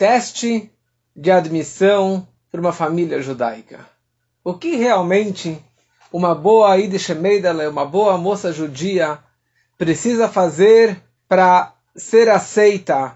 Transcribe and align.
teste 0.00 0.72
de 1.14 1.30
admissão 1.30 2.26
para 2.50 2.58
uma 2.58 2.72
família 2.72 3.20
judaica. 3.20 3.86
O 4.42 4.54
que 4.54 4.74
realmente 4.74 5.62
uma 6.10 6.34
boa 6.34 6.78
Ida 6.78 6.98
Shemeidale, 6.98 7.66
uma 7.66 7.84
boa 7.84 8.16
moça 8.16 8.50
judia, 8.50 9.18
precisa 9.76 10.26
fazer 10.26 10.98
para 11.28 11.74
ser 11.94 12.30
aceita 12.30 13.14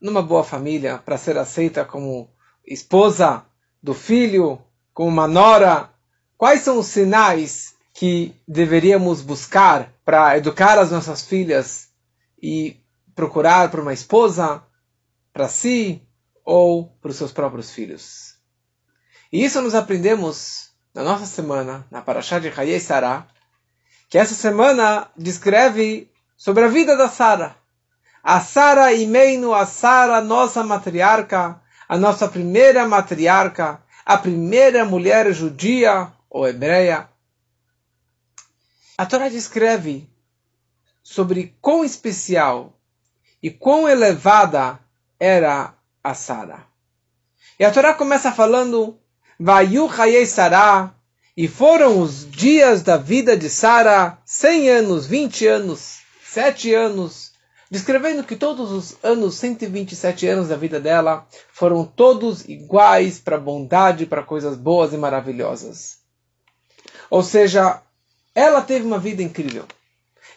numa 0.00 0.20
boa 0.20 0.42
família, 0.42 0.98
para 0.98 1.16
ser 1.16 1.38
aceita 1.38 1.84
como 1.84 2.28
esposa 2.66 3.44
do 3.80 3.94
filho, 3.94 4.58
como 4.92 5.10
uma 5.10 5.28
nora? 5.28 5.88
Quais 6.36 6.62
são 6.62 6.80
os 6.80 6.86
sinais 6.86 7.76
que 7.92 8.34
deveríamos 8.46 9.20
buscar 9.20 9.92
para 10.04 10.36
educar 10.36 10.80
as 10.80 10.90
nossas 10.90 11.22
filhas 11.22 11.90
e 12.42 12.76
procurar 13.14 13.70
por 13.70 13.78
uma 13.78 13.92
esposa 13.92 14.60
para 15.32 15.48
si 15.48 16.03
ou 16.44 16.88
para 17.00 17.10
os 17.10 17.16
seus 17.16 17.32
próprios 17.32 17.70
filhos? 17.70 18.34
E 19.32 19.44
isso 19.44 19.60
nos 19.60 19.74
aprendemos 19.74 20.70
na 20.94 21.02
nossa 21.02 21.26
semana, 21.26 21.86
na 21.90 22.00
Parashá 22.00 22.38
de 22.38 22.48
Hayei 22.48 22.78
Sarah, 22.78 23.26
que 24.08 24.18
essa 24.18 24.34
semana 24.34 25.10
descreve 25.16 26.10
sobre 26.36 26.64
a 26.64 26.68
vida 26.68 26.96
da 26.96 27.08
Sara. 27.08 27.56
A 28.22 28.40
Sara 28.40 28.92
Imeino, 28.92 29.52
a 29.52 29.66
Sara, 29.66 30.20
nossa 30.20 30.62
matriarca, 30.62 31.60
a 31.88 31.98
nossa 31.98 32.28
primeira 32.28 32.86
matriarca, 32.86 33.82
a 34.04 34.16
primeira 34.16 34.84
mulher 34.84 35.32
judia 35.32 36.12
ou 36.30 36.46
hebreia. 36.46 37.08
A 38.96 39.04
Torá 39.04 39.28
descreve 39.28 40.08
sobre 41.02 41.56
quão 41.60 41.84
especial 41.84 42.78
e 43.42 43.50
quão 43.50 43.88
elevada 43.88 44.78
era 45.18 45.73
a 46.04 46.12
Sara. 46.12 46.66
E 47.58 47.64
a 47.64 47.70
Torá 47.70 47.94
começa 47.94 48.30
falando 48.30 48.98
Vayu 49.40 49.88
Sarah, 50.26 50.94
e 51.36 51.48
foram 51.48 52.00
os 52.00 52.30
dias 52.30 52.82
da 52.82 52.96
vida 52.96 53.36
de 53.36 53.48
Sara, 53.50 54.18
100 54.24 54.70
anos, 54.70 55.06
20 55.06 55.46
anos, 55.48 55.98
7 56.22 56.72
anos, 56.74 57.32
descrevendo 57.68 58.22
que 58.22 58.36
todos 58.36 58.70
os 58.70 58.96
anos, 59.02 59.34
127 59.36 60.28
anos 60.28 60.48
da 60.48 60.56
vida 60.56 60.78
dela, 60.78 61.26
foram 61.52 61.84
todos 61.84 62.44
iguais 62.48 63.18
para 63.18 63.38
bondade, 63.38 64.06
para 64.06 64.22
coisas 64.22 64.56
boas 64.56 64.92
e 64.92 64.96
maravilhosas. 64.96 65.98
Ou 67.10 67.22
seja, 67.22 67.82
ela 68.34 68.60
teve 68.60 68.86
uma 68.86 68.98
vida 68.98 69.22
incrível. 69.22 69.64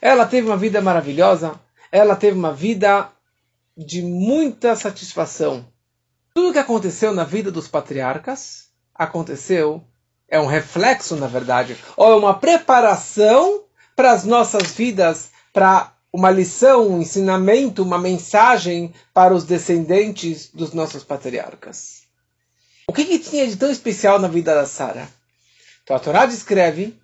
Ela 0.01 0.25
teve 0.25 0.47
uma 0.47 0.57
vida 0.57 0.81
maravilhosa. 0.81 1.59
Ela 1.91 2.15
teve 2.15 2.37
uma 2.37 2.53
vida 2.53 3.09
de 3.77 4.01
muita 4.01 4.75
satisfação. 4.75 5.65
Tudo 6.33 6.53
que 6.53 6.59
aconteceu 6.59 7.13
na 7.13 7.23
vida 7.23 7.51
dos 7.51 7.67
patriarcas 7.67 8.69
aconteceu 8.93 9.83
é 10.27 10.39
um 10.39 10.47
reflexo, 10.47 11.15
na 11.15 11.27
verdade, 11.27 11.77
ou 11.95 12.11
é 12.11 12.15
uma 12.15 12.33
preparação 12.33 13.63
para 13.95 14.11
as 14.11 14.23
nossas 14.23 14.71
vidas, 14.71 15.29
para 15.53 15.93
uma 16.11 16.31
lição, 16.31 16.89
um 16.89 17.01
ensinamento, 17.01 17.83
uma 17.83 17.97
mensagem 17.97 18.93
para 19.13 19.33
os 19.33 19.43
descendentes 19.43 20.49
dos 20.51 20.73
nossos 20.73 21.03
patriarcas. 21.03 22.01
O 22.87 22.93
que, 22.93 23.05
que 23.05 23.19
tinha 23.19 23.47
de 23.47 23.55
tão 23.55 23.69
especial 23.69 24.17
na 24.17 24.27
vida 24.27 24.55
da 24.55 24.65
Sara? 24.65 25.07
Então 25.83 25.95
a 25.95 25.99
Torá 25.99 26.25
descreve 26.25 26.99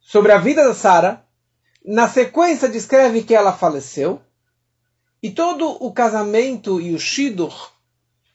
sobre 0.00 0.32
a 0.32 0.38
vida 0.38 0.62
da 0.62 0.74
Sara, 0.74 1.24
na 1.84 2.08
sequência 2.08 2.68
descreve 2.68 3.22
que 3.22 3.34
ela 3.34 3.52
faleceu, 3.52 4.20
e 5.24 5.30
todo 5.30 5.82
o 5.82 5.90
casamento 5.90 6.78
e 6.78 6.94
o 6.94 6.98
shidur 7.00 7.72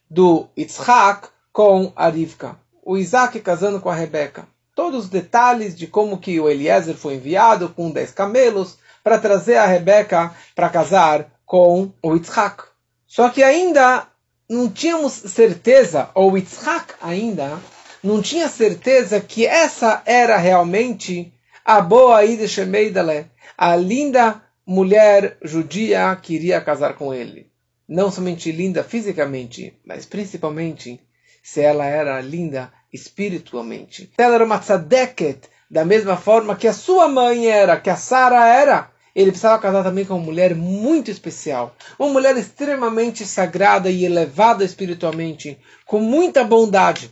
do 0.10 0.48
Yitzhak 0.58 1.28
com 1.54 1.94
a 1.96 2.10
Rivka 2.10 2.58
o 2.84 2.98
Isaac 2.98 3.40
casando 3.42 3.80
com 3.80 3.88
a 3.88 3.94
Rebeca. 3.94 4.48
Todos 4.74 5.04
os 5.04 5.10
detalhes 5.12 5.78
de 5.78 5.86
como 5.86 6.18
que 6.18 6.40
o 6.40 6.50
Eliezer 6.50 6.96
foi 6.96 7.14
enviado 7.14 7.70
com 7.70 7.92
dez 7.92 8.10
camelos 8.10 8.80
para 9.04 9.20
trazer 9.20 9.58
a 9.58 9.68
Rebeca 9.68 10.34
para 10.56 10.70
casar 10.70 11.32
com 11.46 11.92
o 12.02 12.16
Yitzhak. 12.16 12.64
Só 13.06 13.30
que 13.30 13.44
ainda 13.44 14.08
não 14.50 14.68
tínhamos 14.68 15.14
certeza, 15.14 16.10
ou 16.16 16.36
Yitzhak 16.36 16.96
ainda 17.00 17.60
não 18.04 18.24
tinha 18.24 18.50
certeza 18.50 19.22
que 19.22 19.46
essa 19.46 20.02
era 20.04 20.38
realmente 20.38 21.32
a 21.64 21.82
boa 21.82 22.26
Ida 22.26 22.48
Shemeidale, 22.48 23.28
a 23.56 23.76
linda 23.76 24.42
mulher 24.70 25.36
judia 25.42 26.16
que 26.16 26.36
iria 26.36 26.62
casar 26.62 26.94
com 26.94 27.12
ele. 27.12 27.52
Não 27.88 28.12
somente 28.12 28.52
linda 28.52 28.84
fisicamente, 28.84 29.76
mas 29.84 30.06
principalmente 30.06 31.02
se 31.42 31.60
ela 31.60 31.88
era 31.88 32.22
linda 32.22 32.72
espiritualmente. 32.94 34.12
Ela 34.16 34.36
era 34.36 34.46
uma 34.46 34.60
tzadeket, 34.60 35.50
da 35.72 35.84
mesma 35.84 36.16
forma 36.16 36.56
que 36.56 36.68
a 36.68 36.74
sua 36.74 37.08
mãe 37.08 37.48
era, 37.48 37.80
que 37.80 37.90
a 37.90 37.96
Sara 37.96 38.48
era. 38.48 38.92
Ele 39.16 39.32
precisava 39.32 39.60
casar 39.60 39.84
também 39.84 40.06
com 40.06 40.14
uma 40.14 40.24
mulher 40.24 40.54
muito 40.54 41.10
especial, 41.10 41.76
uma 41.98 42.10
mulher 42.10 42.38
extremamente 42.38 43.26
sagrada 43.26 43.90
e 43.90 44.06
elevada 44.06 44.64
espiritualmente, 44.64 45.58
com 45.84 46.00
muita 46.00 46.44
bondade. 46.44 47.12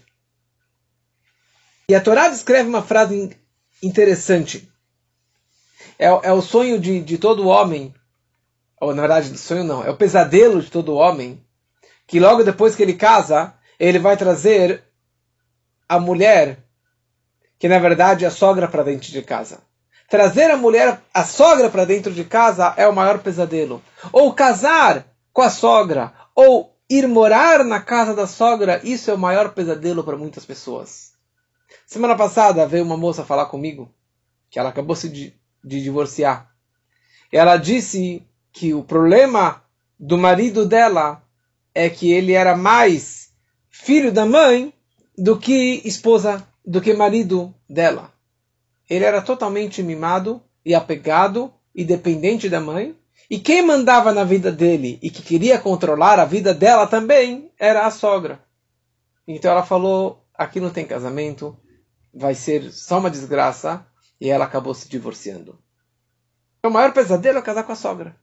E 1.89 1.95
a 1.95 2.01
Torá 2.01 2.29
descreve 2.29 2.69
uma 2.69 2.83
frase 2.83 3.35
interessante. 3.81 4.69
É, 5.99 6.05
é 6.05 6.31
o 6.31 6.41
sonho 6.41 6.79
de, 6.79 7.01
de 7.01 7.17
todo 7.17 7.47
homem, 7.47 7.93
ou 8.79 8.93
na 8.93 9.01
verdade, 9.01 9.37
sonho 9.37 9.63
não, 9.63 9.83
é 9.83 9.89
o 9.89 9.97
pesadelo 9.97 10.61
de 10.61 10.69
todo 10.69 10.95
homem, 10.95 11.43
que 12.05 12.19
logo 12.19 12.43
depois 12.43 12.75
que 12.75 12.83
ele 12.83 12.93
casa, 12.93 13.53
ele 13.79 13.99
vai 13.99 14.15
trazer 14.15 14.83
a 15.89 15.99
mulher, 15.99 16.59
que 17.59 17.67
na 17.67 17.79
verdade 17.79 18.25
é 18.25 18.27
a 18.27 18.31
sogra 18.31 18.67
para 18.67 18.83
dentro 18.83 19.11
de 19.11 19.21
casa. 19.21 19.59
Trazer 20.09 20.49
a 20.49 20.57
mulher, 20.57 21.01
a 21.13 21.25
sogra 21.25 21.69
para 21.69 21.83
dentro 21.83 22.13
de 22.13 22.23
casa 22.23 22.73
é 22.77 22.87
o 22.87 22.95
maior 22.95 23.19
pesadelo. 23.19 23.83
Ou 24.13 24.33
casar 24.33 25.05
com 25.33 25.41
a 25.41 25.49
sogra, 25.49 26.13
ou 26.33 26.73
ir 26.89 27.05
morar 27.07 27.65
na 27.65 27.81
casa 27.81 28.13
da 28.13 28.25
sogra, 28.25 28.79
isso 28.83 29.11
é 29.11 29.13
o 29.13 29.17
maior 29.17 29.53
pesadelo 29.53 30.03
para 30.03 30.15
muitas 30.15 30.45
pessoas. 30.45 31.11
Semana 31.85 32.15
passada 32.15 32.65
veio 32.65 32.85
uma 32.85 32.95
moça 32.95 33.25
falar 33.25 33.47
comigo 33.47 33.93
que 34.49 34.57
ela 34.57 34.69
acabou 34.69 34.95
se 34.95 35.09
de, 35.63 35.81
divorciar. 35.81 36.51
Ela 37.31 37.57
disse 37.57 38.23
que 38.51 38.73
o 38.73 38.83
problema 38.83 39.63
do 39.99 40.17
marido 40.17 40.65
dela 40.65 41.23
é 41.73 41.89
que 41.89 42.11
ele 42.11 42.33
era 42.33 42.55
mais 42.55 43.31
filho 43.69 44.11
da 44.11 44.25
mãe 44.25 44.73
do 45.17 45.37
que 45.37 45.81
esposa, 45.85 46.47
do 46.65 46.81
que 46.81 46.93
marido 46.93 47.53
dela. 47.69 48.13
Ele 48.89 49.05
era 49.05 49.21
totalmente 49.21 49.83
mimado 49.83 50.41
e 50.65 50.73
apegado 50.73 51.53
e 51.75 51.83
dependente 51.83 52.49
da 52.49 52.59
mãe. 52.59 52.95
E 53.29 53.39
quem 53.39 53.61
mandava 53.61 54.13
na 54.13 54.23
vida 54.23 54.51
dele 54.51 54.97
e 55.01 55.09
que 55.09 55.21
queria 55.21 55.59
controlar 55.59 56.19
a 56.19 56.25
vida 56.25 56.53
dela 56.53 56.87
também 56.87 57.51
era 57.59 57.85
a 57.85 57.91
sogra. 57.91 58.39
Então 59.27 59.51
ela 59.51 59.63
falou: 59.63 60.23
aqui 60.33 60.59
não 60.59 60.69
tem 60.69 60.85
casamento, 60.85 61.57
vai 62.13 62.33
ser 62.33 62.71
só 62.71 62.99
uma 62.99 63.11
desgraça. 63.11 63.85
E 64.19 64.29
ela 64.29 64.45
acabou 64.45 64.73
se 64.73 64.89
divorciando. 64.89 65.57
O 66.63 66.69
maior 66.69 66.91
pesadelo 66.91 67.39
é 67.39 67.41
casar 67.41 67.63
com 67.63 67.71
a 67.71 67.75
sogra. 67.75 68.15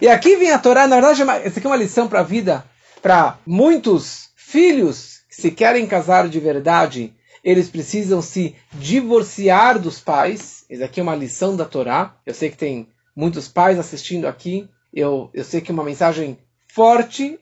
E 0.00 0.08
aqui 0.08 0.36
vem 0.36 0.50
a 0.50 0.58
Torá, 0.58 0.86
na 0.86 1.00
verdade, 1.00 1.22
essa 1.22 1.58
aqui 1.58 1.66
é 1.66 1.70
uma 1.70 1.76
lição 1.76 2.08
para 2.08 2.20
a 2.20 2.24
vida, 2.24 2.64
para 3.00 3.38
muitos 3.46 4.30
filhos 4.36 5.20
se 5.30 5.50
querem 5.50 5.86
casar 5.86 6.28
de 6.28 6.38
verdade, 6.38 7.14
eles 7.42 7.70
precisam 7.70 8.20
se 8.20 8.54
divorciar 8.72 9.78
dos 9.78 10.00
pais. 10.00 10.66
Isso 10.68 10.84
aqui 10.84 11.00
é 11.00 11.02
uma 11.02 11.16
lição 11.16 11.56
da 11.56 11.64
Torá. 11.64 12.16
Eu 12.26 12.34
sei 12.34 12.50
que 12.50 12.56
tem 12.56 12.88
muitos 13.16 13.48
pais 13.48 13.78
assistindo 13.78 14.26
aqui. 14.26 14.68
Eu, 14.92 15.30
eu 15.32 15.44
sei 15.44 15.60
que 15.60 15.70
é 15.70 15.74
uma 15.74 15.84
mensagem 15.84 16.36
forte, 16.66 17.38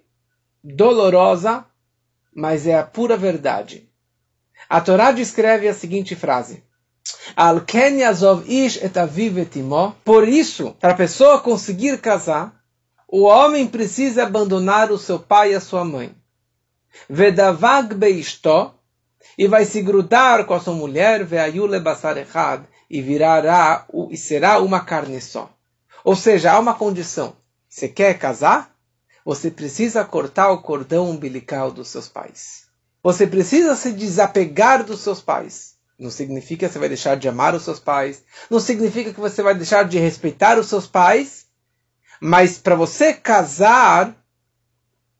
dolorosa, 0.62 1.64
mas 2.32 2.66
é 2.66 2.78
a 2.78 2.84
pura 2.84 3.16
verdade. 3.16 3.90
A 4.68 4.80
Torá 4.80 5.10
descreve 5.10 5.66
a 5.66 5.74
seguinte 5.74 6.14
frase: 6.14 6.62
Por 10.04 10.28
isso, 10.28 10.76
para 10.80 10.92
a 10.92 10.96
pessoa 10.96 11.40
conseguir 11.40 11.98
casar, 11.98 12.54
o 13.06 13.22
homem 13.22 13.66
precisa 13.66 14.24
abandonar 14.24 14.90
o 14.90 14.98
seu 14.98 15.18
pai 15.18 15.52
e 15.52 15.54
a 15.54 15.60
sua 15.60 15.84
mãe. 15.84 16.14
Vedavag 17.08 17.94
beisto, 17.94 18.72
e 19.36 19.46
vai 19.46 19.64
se 19.64 19.80
grudar 19.80 20.44
com 20.44 20.54
a 20.54 20.60
sua 20.60 20.74
mulher, 20.74 21.24
veayule 21.24 21.78
basar 21.80 22.16
echad, 22.16 22.64
e 22.90 23.00
virará, 23.00 23.86
e 24.10 24.16
será 24.16 24.58
uma 24.58 24.80
carne 24.80 25.20
só. 25.20 25.50
Ou 26.04 26.16
seja, 26.16 26.52
há 26.52 26.58
uma 26.58 26.74
condição. 26.74 27.36
Você 27.68 27.88
quer 27.88 28.18
casar? 28.18 28.74
Você 29.24 29.50
precisa 29.50 30.04
cortar 30.04 30.50
o 30.50 30.62
cordão 30.62 31.08
umbilical 31.10 31.70
dos 31.70 31.88
seus 31.88 32.08
pais. 32.08 32.66
Você 33.02 33.26
precisa 33.26 33.76
se 33.76 33.92
desapegar 33.92 34.82
dos 34.82 35.00
seus 35.00 35.20
pais. 35.20 35.77
Não 35.98 36.10
significa 36.10 36.66
que 36.66 36.72
você 36.72 36.78
vai 36.78 36.88
deixar 36.88 37.16
de 37.16 37.28
amar 37.28 37.54
os 37.54 37.64
seus 37.64 37.80
pais. 37.80 38.22
Não 38.48 38.60
significa 38.60 39.12
que 39.12 39.20
você 39.20 39.42
vai 39.42 39.54
deixar 39.54 39.84
de 39.84 39.98
respeitar 39.98 40.58
os 40.58 40.68
seus 40.68 40.86
pais. 40.86 41.46
Mas 42.20 42.56
para 42.56 42.76
você 42.76 43.12
casar, 43.12 44.16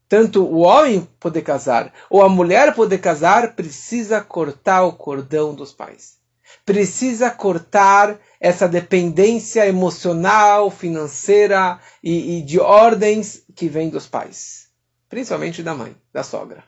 tanto 0.08 0.44
o 0.44 0.60
homem 0.60 1.06
poder 1.18 1.42
casar 1.42 1.92
ou 2.08 2.22
a 2.22 2.28
mulher 2.28 2.74
poder 2.74 2.98
casar, 2.98 3.54
precisa 3.54 4.20
cortar 4.20 4.84
o 4.84 4.92
cordão 4.92 5.52
dos 5.52 5.72
pais. 5.72 6.16
Precisa 6.64 7.30
cortar 7.30 8.18
essa 8.40 8.68
dependência 8.68 9.66
emocional, 9.66 10.70
financeira 10.70 11.78
e, 12.02 12.38
e 12.38 12.42
de 12.42 12.60
ordens 12.60 13.42
que 13.54 13.68
vem 13.68 13.90
dos 13.90 14.06
pais, 14.06 14.68
principalmente 15.08 15.62
da 15.62 15.74
mãe, 15.74 15.96
da 16.12 16.22
sogra. 16.22 16.64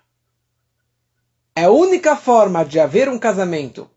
É 1.54 1.64
a 1.64 1.70
única 1.70 2.16
forma 2.16 2.64
de 2.64 2.78
haver 2.78 3.08
um 3.08 3.18
casamento, 3.18 3.90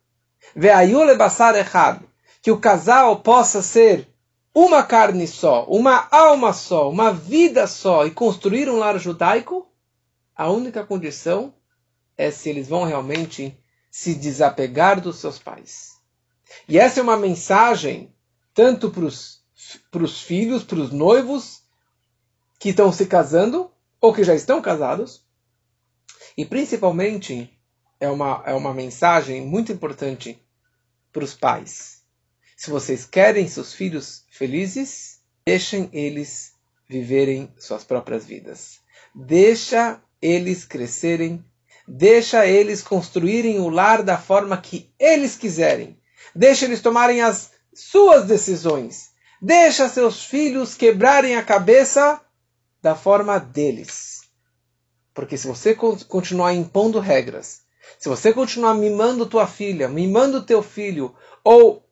ve'ayule 0.56 1.16
basar 1.16 1.56
echad, 1.56 2.02
que 2.42 2.52
o 2.52 2.60
casal 2.60 3.22
possa 3.22 3.62
ser 3.62 4.08
uma 4.54 4.84
carne 4.84 5.28
só, 5.28 5.66
uma 5.66 6.08
alma 6.12 6.54
só, 6.54 6.90
uma 6.90 7.12
vida 7.12 7.66
só 7.66 8.06
e 8.06 8.12
construir 8.12 8.70
um 8.70 8.78
lar 8.78 9.00
judaico, 9.00 9.68
a 10.36 10.50
única 10.50 10.86
condição 10.86 11.54
é 12.18 12.30
se 12.30 12.50
eles 12.50 12.68
vão 12.68 12.84
realmente 12.84 13.58
se 13.90 14.16
desapegar 14.16 15.00
dos 15.00 15.18
seus 15.18 15.40
pais. 15.40 15.94
E 16.68 16.78
essa 16.78 17.00
é 17.00 17.04
uma 17.04 17.18
mensagem 17.18 18.14
tanto 18.54 18.92
para 18.92 19.06
os 20.04 20.22
filhos, 20.22 20.64
para 20.64 20.80
os 20.80 20.92
noivos 20.92 21.64
que 22.60 22.70
estão 22.70 22.92
se 22.92 23.06
casando 23.06 23.72
ou 24.00 24.14
que 24.14 24.24
já 24.24 24.36
estão 24.36 24.62
casados, 24.62 25.24
e 26.38 26.46
principalmente 26.46 27.53
é 28.04 28.10
uma, 28.10 28.44
é 28.46 28.54
uma 28.54 28.74
mensagem 28.74 29.46
muito 29.46 29.72
importante 29.72 30.40
para 31.12 31.24
os 31.24 31.34
pais 31.34 32.04
se 32.64 32.70
vocês 32.70 33.06
querem 33.06 33.46
seus 33.46 33.74
filhos 33.74 34.24
felizes, 34.30 35.20
deixem 35.46 35.90
eles 35.92 36.54
viverem 36.88 37.54
suas 37.58 37.84
próprias 37.84 38.24
vidas. 38.26 38.80
Deixa 39.14 40.02
eles 40.22 40.64
crescerem, 40.64 41.44
deixa 41.86 42.48
eles 42.48 42.82
construírem 42.82 43.60
o 43.60 43.68
lar 43.68 44.02
da 44.02 44.18
forma 44.18 44.56
que 44.56 44.90
eles 44.98 45.36
quiserem. 45.36 46.00
Deixa 46.34 46.64
eles 46.64 46.80
tomarem 46.80 47.22
as 47.22 47.52
suas 47.74 48.26
decisões. 48.28 49.10
Deixa 49.42 49.90
seus 49.90 50.24
filhos 50.24 50.74
quebrarem 50.74 51.36
a 51.36 51.44
cabeça 51.44 52.22
da 52.82 52.96
forma 52.96 53.40
deles. 53.42 54.22
Porque 55.14 55.36
se 55.36 55.48
você 55.48 55.76
continuar 55.76 56.54
impondo 56.54 57.02
regras, 57.02 57.63
se 58.00 58.10
você 58.10 58.34
continuar 58.34 58.74
mimando 58.74 59.26
tua 59.26 59.48
filha, 59.48 59.88
mimando 59.88 60.44
teu 60.44 60.62
filho, 60.62 61.14
ou 61.44 61.84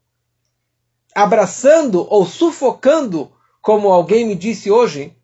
abraçando 1.13 2.07
ou 2.09 2.25
sufocando, 2.25 3.31
como 3.61 3.89
alguém 3.89 4.25
me 4.25 4.35
disse 4.35 4.71
hoje, 4.71 5.15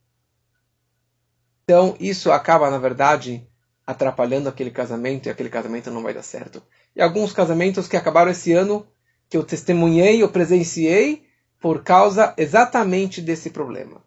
então 1.63 1.95
isso 1.99 2.31
acaba, 2.31 2.69
na 2.69 2.77
verdade, 2.77 3.45
atrapalhando 3.85 4.49
aquele 4.49 4.71
casamento 4.71 5.27
e 5.27 5.29
aquele 5.29 5.49
casamento 5.49 5.91
não 5.91 6.03
vai 6.03 6.13
dar 6.13 6.23
certo. 6.23 6.61
E 6.95 7.01
alguns 7.01 7.31
casamentos 7.31 7.87
que 7.87 7.97
acabaram 7.97 8.31
esse 8.31 8.53
ano, 8.53 8.85
que 9.29 9.37
eu 9.37 9.43
testemunhei, 9.43 10.21
eu 10.21 10.29
presenciei, 10.29 11.25
por 11.59 11.83
causa 11.83 12.33
exatamente 12.37 13.21
desse 13.21 13.49
problema. 13.49 14.01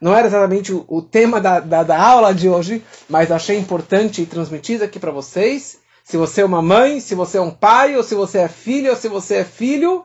Não 0.00 0.16
era 0.16 0.26
exatamente 0.26 0.72
o, 0.72 0.84
o 0.88 1.00
tema 1.00 1.40
da, 1.40 1.60
da, 1.60 1.82
da, 1.84 2.02
aula 2.02 2.34
de 2.34 2.48
hoje, 2.48 2.82
mas 3.08 3.30
achei 3.30 3.56
importante 3.56 4.26
transmitir 4.26 4.82
aqui 4.82 4.98
para 4.98 5.12
vocês. 5.12 5.78
Se 6.04 6.16
você 6.16 6.42
é 6.42 6.44
uma 6.44 6.62
mãe, 6.62 7.00
se 7.00 7.14
você 7.14 7.38
é 7.38 7.40
um 7.40 7.50
pai, 7.50 7.96
ou 7.96 8.02
se 8.02 8.14
você 8.14 8.38
é 8.38 8.48
filho, 8.48 8.90
ou 8.90 8.96
se 8.96 9.08
você 9.08 9.36
é 9.36 9.44
filho, 9.44 10.04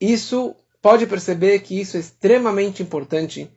isso 0.00 0.54
pode 0.80 1.06
perceber 1.06 1.58
que 1.60 1.78
isso 1.78 1.96
é 1.96 2.00
extremamente 2.00 2.82
importante 2.82 3.50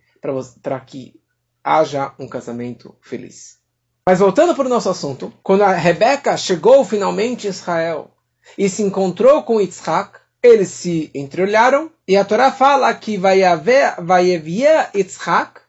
para 0.61 0.79
que 0.79 1.19
haja 1.63 2.13
um 2.19 2.27
casamento 2.27 2.95
feliz. 3.01 3.59
Mas 4.05 4.19
voltando 4.19 4.53
para 4.53 4.65
o 4.65 4.69
nosso 4.69 4.89
assunto, 4.89 5.33
quando 5.41 5.61
a 5.61 5.71
Rebeca 5.71 6.35
chegou 6.35 6.83
finalmente 6.83 7.47
em 7.47 7.49
Israel 7.49 8.11
e 8.57 8.67
se 8.67 8.83
encontrou 8.83 9.43
com 9.43 9.61
Yitzhak, 9.61 10.19
eles 10.41 10.69
se 10.69 11.09
entreolharam 11.15 11.89
e 12.05 12.17
a 12.17 12.25
Torá 12.25 12.51
fala 12.51 12.93
que 12.93 13.17
vai 13.17 13.43
haver, 13.43 13.95
vai 13.99 14.35
haver 14.35 14.89
Yitzhak 14.93 15.61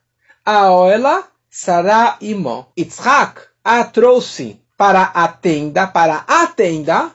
a 0.44 0.72
Oela 0.72 1.28
Sará 1.48 2.18
Imo. 2.20 2.66
Yitzhak 2.76 3.42
a 3.62 3.84
trouxe 3.84 4.60
para 4.76 5.02
a 5.02 5.28
tenda, 5.28 5.86
para 5.86 6.24
a 6.26 6.46
tenda, 6.46 7.10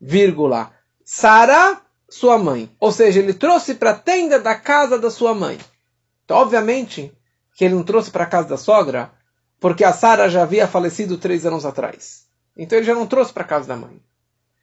vírgula, 0.00 0.72
Sara 1.04 1.80
sua 2.08 2.38
mãe. 2.38 2.70
Ou 2.80 2.92
seja, 2.92 3.20
ele 3.20 3.34
trouxe 3.34 3.74
para 3.74 3.90
a 3.90 3.98
tenda 3.98 4.38
da 4.38 4.54
casa 4.54 4.98
da 4.98 5.10
sua 5.10 5.34
mãe. 5.34 5.58
Então, 6.24 6.36
obviamente, 6.38 7.16
que 7.54 7.64
ele 7.64 7.74
não 7.74 7.82
trouxe 7.82 8.10
para 8.10 8.24
a 8.24 8.28
casa 8.28 8.48
da 8.48 8.56
sogra, 8.56 9.10
porque 9.58 9.84
a 9.84 9.92
Sara 9.92 10.28
já 10.28 10.42
havia 10.42 10.68
falecido 10.68 11.16
três 11.16 11.46
anos 11.46 11.64
atrás. 11.64 12.26
Então 12.56 12.78
ele 12.78 12.86
já 12.86 12.94
não 12.94 13.06
trouxe 13.06 13.32
para 13.32 13.42
a 13.42 13.46
casa 13.46 13.66
da 13.66 13.76
mãe. 13.76 14.00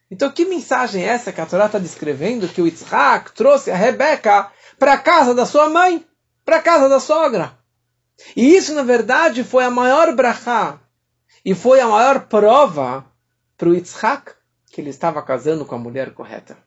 Então 0.10 0.32
que 0.32 0.46
mensagem 0.46 1.04
é 1.04 1.08
essa 1.08 1.32
que 1.32 1.42
a 1.42 1.46
Torá 1.46 1.66
está 1.66 1.80
descrevendo 1.80 2.48
que 2.48 2.62
o 2.62 2.68
Yitzhak 2.68 3.32
trouxe 3.34 3.72
a 3.72 3.76
Rebeca 3.76 4.52
para 4.78 4.94
a 4.94 4.98
casa 4.98 5.34
da 5.34 5.46
sua 5.46 5.70
mãe, 5.70 6.06
para 6.46 6.58
a 6.58 6.62
casa 6.62 6.88
da 6.88 7.00
sogra? 7.00 7.58
E 8.36 8.56
isso, 8.56 8.74
na 8.76 8.84
verdade, 8.84 9.44
foi 9.44 9.64
a 9.64 9.72
maior 9.72 10.14
brachá 10.16 10.80
e 11.44 11.54
foi 11.54 11.82
a 11.82 11.88
maior 11.88 12.28
prova 12.28 13.06
para 13.58 13.70
o 13.70 13.74
Yitzhak 13.74 14.34
que 14.72 14.82
ele 14.82 14.90
estava 14.90 15.22
casando 15.22 15.66
com 15.66 15.76
a 15.76 15.80
mulher 15.80 16.14
correta. 16.14 16.58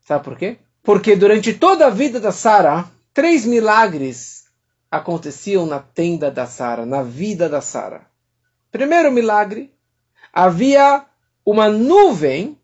Sabe 0.00 0.24
por 0.24 0.36
quê? 0.36 0.58
Porque 0.82 1.16
durante 1.16 1.54
toda 1.54 1.86
a 1.86 1.90
vida 1.90 2.20
da 2.20 2.32
Sara, 2.32 2.84
três 3.14 3.46
milagres 3.46 4.44
aconteciam 4.90 5.64
na 5.64 5.78
tenda 5.78 6.30
da 6.30 6.46
Sara, 6.46 6.84
na 6.84 7.02
vida 7.02 7.48
da 7.48 7.60
Sara. 7.60 8.06
Primeiro 8.70 9.10
milagre, 9.10 9.72
havia 10.32 11.06
uma 11.46 11.68
nuvem, 11.68 12.58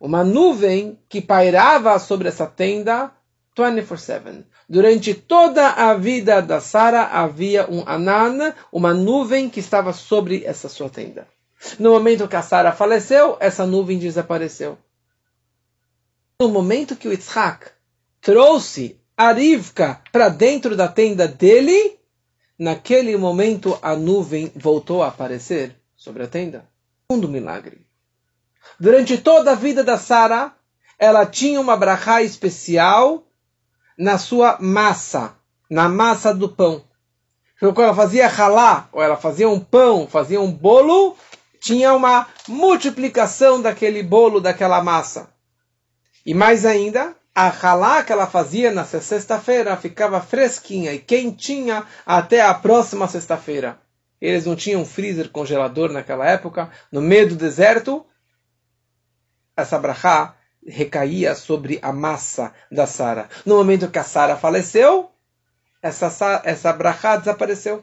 uma 0.00 0.24
nuvem 0.24 0.98
que 1.08 1.20
pairava 1.20 1.98
sobre 1.98 2.28
essa 2.28 2.46
tenda 2.46 3.12
24/7. 3.56 4.44
Durante 4.68 5.14
toda 5.14 5.68
a 5.68 5.94
vida 5.94 6.40
da 6.40 6.60
Sara 6.60 7.02
havia 7.04 7.70
um 7.70 7.82
anan, 7.86 8.54
uma 8.72 8.94
nuvem 8.94 9.48
que 9.50 9.60
estava 9.60 9.92
sobre 9.92 10.44
essa 10.44 10.68
sua 10.68 10.88
tenda. 10.88 11.28
No 11.78 11.90
momento 11.90 12.28
que 12.28 12.36
a 12.36 12.42
Sara 12.42 12.72
faleceu, 12.72 13.36
essa 13.40 13.66
nuvem 13.66 13.98
desapareceu 13.98 14.78
no 16.40 16.48
momento 16.48 16.96
que 16.96 17.08
o 17.08 17.12
Yitzhak 17.12 17.70
trouxe 18.20 19.00
a 19.16 19.32
Rivka 19.32 20.02
para 20.10 20.28
dentro 20.28 20.76
da 20.76 20.88
tenda 20.88 21.28
dele, 21.28 21.98
naquele 22.58 23.16
momento 23.16 23.78
a 23.80 23.94
nuvem 23.94 24.52
voltou 24.54 25.02
a 25.02 25.08
aparecer 25.08 25.76
sobre 25.96 26.24
a 26.24 26.28
tenda. 26.28 26.68
Segundo 27.08 27.28
milagre. 27.28 27.86
Durante 28.80 29.16
toda 29.18 29.52
a 29.52 29.54
vida 29.54 29.84
da 29.84 29.96
Sara, 29.96 30.52
ela 30.98 31.24
tinha 31.24 31.60
uma 31.60 31.76
brachá 31.76 32.22
especial 32.22 33.23
na 33.98 34.18
sua 34.18 34.58
massa, 34.60 35.34
na 35.70 35.88
massa 35.88 36.34
do 36.34 36.48
pão. 36.48 36.84
Quando 37.58 37.82
ela 37.82 37.94
fazia 37.94 38.28
halá, 38.28 38.88
ou 38.92 39.02
ela 39.02 39.16
fazia 39.16 39.48
um 39.48 39.60
pão, 39.60 40.06
fazia 40.06 40.40
um 40.40 40.52
bolo, 40.52 41.16
tinha 41.60 41.94
uma 41.94 42.26
multiplicação 42.46 43.62
daquele 43.62 44.02
bolo, 44.02 44.40
daquela 44.40 44.82
massa. 44.82 45.30
E 46.26 46.34
mais 46.34 46.66
ainda, 46.66 47.16
a 47.34 47.48
halá 47.48 48.02
que 48.02 48.12
ela 48.12 48.26
fazia 48.26 48.70
na 48.70 48.84
sexta-feira 48.84 49.76
ficava 49.76 50.20
fresquinha 50.20 50.92
e 50.92 50.98
quentinha 50.98 51.84
até 52.04 52.42
a 52.42 52.52
próxima 52.54 53.08
sexta-feira. 53.08 53.78
Eles 54.20 54.46
não 54.46 54.54
tinham 54.54 54.84
freezer 54.84 55.30
congelador 55.30 55.90
naquela 55.92 56.26
época, 56.26 56.70
no 56.90 57.00
meio 57.00 57.30
do 57.30 57.36
deserto. 57.36 58.06
Essa 59.56 59.78
brachá 59.78 60.34
recaía 60.66 61.34
sobre 61.34 61.78
a 61.82 61.92
massa 61.92 62.52
da 62.70 62.86
Sara. 62.86 63.28
No 63.44 63.56
momento 63.56 63.90
que 63.90 63.98
a 63.98 64.04
Sara 64.04 64.36
faleceu, 64.36 65.10
essa, 65.82 66.42
essa 66.44 66.72
brachá 66.72 67.16
desapareceu. 67.16 67.82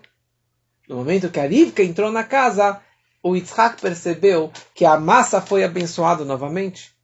No 0.88 0.96
momento 0.98 1.30
que 1.30 1.40
a 1.40 1.46
Rivka 1.46 1.84
entrou 1.84 2.12
na 2.12 2.24
casa, 2.24 2.82
o 3.22 3.36
Yitzhak 3.36 3.80
percebeu 3.80 4.52
que 4.74 4.86
a 4.86 5.00
massa 5.00 5.40
foi 5.40 5.64
abençoada 5.64 6.26
novamente. 6.26 6.96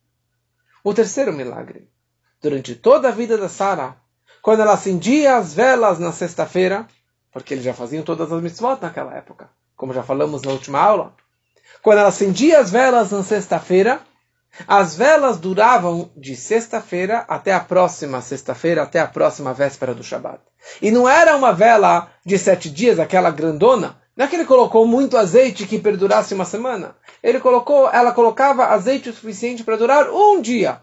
O 0.84 0.94
terceiro 0.94 1.32
milagre. 1.32 1.90
Durante 2.42 2.76
toda 2.76 3.10
a 3.10 3.12
vida 3.12 3.38
da 3.38 3.50
Sara, 3.50 3.96
quando 4.42 4.62
ela 4.62 4.74
acendia 4.74 5.38
as 5.38 5.54
velas 5.54 6.00
na 6.00 6.12
sexta-feira, 6.12 6.88
porque 7.32 7.54
eles 7.54 7.64
já 7.64 7.74
faziam 7.74 8.04
todas 8.04 8.32
as 8.32 8.42
mitzvot 8.42 8.82
naquela 8.82 9.14
época, 9.16 9.50
como 9.76 9.94
já 9.94 10.02
falamos 10.02 10.42
na 10.42 10.52
última 10.52 10.80
aula. 10.80 11.14
Quando 11.82 12.00
ela 12.00 12.10
acendia 12.10 12.60
as 12.60 12.72
velas 12.72 13.12
na 13.12 13.24
sexta-feira, 13.24 14.02
as 14.68 14.96
velas 14.96 15.38
duravam 15.38 16.10
de 16.16 16.36
sexta-feira 16.36 17.26
até 17.28 17.54
a 17.54 17.60
próxima 17.60 18.22
sexta-feira, 18.22 18.84
até 18.84 19.00
a 19.00 19.08
próxima 19.08 19.54
véspera 19.54 19.94
do 19.94 20.04
Shabat. 20.04 20.40
E 20.82 20.92
não 20.92 21.08
era 21.08 21.36
uma 21.36 21.54
vela 21.54 22.10
de 22.26 22.38
sete 22.38 22.70
dias, 22.70 23.00
aquela 23.00 23.30
grandona. 23.32 23.98
Não 24.16 24.26
é 24.26 24.28
que 24.28 24.36
ele 24.36 24.46
colocou 24.46 24.88
muito 24.88 25.16
azeite 25.16 25.68
que 25.68 25.78
perdurasse 25.78 26.34
uma 26.34 26.46
semana 26.46 26.96
ele 27.22 27.40
colocou, 27.40 27.90
ela 27.90 28.12
colocava 28.12 28.68
azeite 28.68 29.10
o 29.10 29.14
suficiente 29.14 29.64
para 29.64 29.78
durar 29.78 30.10
um 30.10 30.42
dia. 30.42 30.82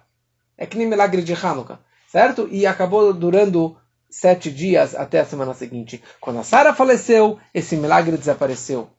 É 0.56 0.66
que 0.66 0.76
nem 0.76 0.87
milagre 0.87 1.23
de 1.23 1.33
Hanukkah, 1.33 1.78
certo? 2.11 2.49
E 2.50 2.66
acabou 2.66 3.12
durando 3.12 3.76
sete 4.11 4.50
dias 4.50 4.94
até 4.94 5.21
a 5.21 5.25
semana 5.25 5.54
seguinte. 5.54 6.02
Quando 6.21 6.40
a 6.40 6.44
Sara 6.44 6.75
faleceu, 6.75 7.38
esse 7.52 7.76
milagre 7.76 8.16
desapareceu. 8.16 8.90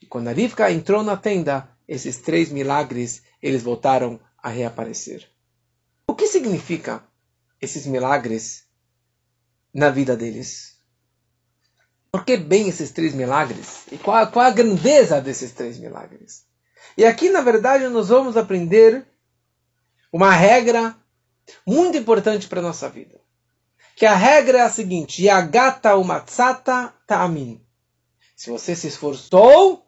E 0.00 0.06
quando 0.06 0.28
a 0.28 0.32
Rivka 0.32 0.70
entrou 0.70 1.02
na 1.02 1.16
tenda, 1.16 1.68
esses 1.86 2.18
três 2.18 2.50
milagres 2.50 3.22
eles 3.42 3.62
voltaram 3.62 4.20
a 4.38 4.48
reaparecer. 4.48 5.28
O 6.06 6.14
que 6.14 6.26
significa 6.26 7.04
esses 7.60 7.86
milagres 7.86 8.64
na 9.72 9.90
vida 9.90 10.16
deles? 10.16 10.78
Por 12.10 12.24
que 12.24 12.36
bem 12.36 12.68
esses 12.68 12.90
três 12.90 13.14
milagres? 13.14 13.84
E 13.92 13.98
qual, 13.98 14.26
qual 14.30 14.46
a 14.46 14.50
grandeza 14.50 15.20
desses 15.20 15.52
três 15.52 15.78
milagres? 15.78 16.44
E 16.96 17.04
aqui, 17.04 17.30
na 17.30 17.40
verdade, 17.40 17.86
nós 17.88 18.08
vamos 18.08 18.36
aprender 18.36 19.06
uma 20.12 20.32
regra 20.32 20.96
muito 21.64 21.96
importante 21.96 22.48
para 22.48 22.58
a 22.58 22.62
nossa 22.62 22.88
vida. 22.88 23.20
Que 23.94 24.06
a 24.06 24.14
regra 24.14 24.58
é 24.58 24.62
a 24.62 24.70
seguinte: 24.70 25.24
Yagata 25.24 25.94
umatsata 25.96 26.92
ta'amin. 27.06 27.64
Se 28.34 28.50
você 28.50 28.74
se 28.74 28.88
esforçou 28.88 29.86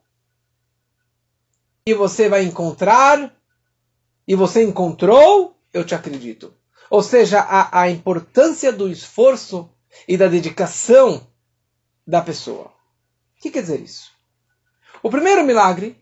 e 1.85 1.93
você 1.93 2.29
vai 2.29 2.43
encontrar, 2.43 3.35
e 4.27 4.35
você 4.35 4.63
encontrou, 4.63 5.57
eu 5.73 5.85
te 5.85 5.95
acredito. 5.95 6.53
Ou 6.89 7.01
seja, 7.01 7.39
a, 7.39 7.81
a 7.81 7.89
importância 7.89 8.71
do 8.71 8.89
esforço 8.89 9.69
e 10.07 10.17
da 10.17 10.27
dedicação 10.27 11.27
da 12.05 12.21
pessoa. 12.21 12.65
O 13.37 13.41
que 13.41 13.51
quer 13.51 13.61
dizer 13.61 13.81
isso? 13.81 14.11
O 15.01 15.09
primeiro 15.09 15.43
milagre, 15.43 15.97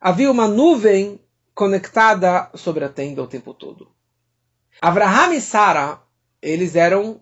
havia 0.00 0.30
uma 0.30 0.48
nuvem 0.48 1.20
conectada 1.54 2.50
sobre 2.54 2.84
a 2.84 2.88
tenda 2.88 3.22
o 3.22 3.26
tempo 3.26 3.52
todo. 3.52 3.90
Abraham 4.80 5.34
e 5.34 5.40
Sara, 5.40 6.00
eles 6.40 6.76
eram 6.76 7.20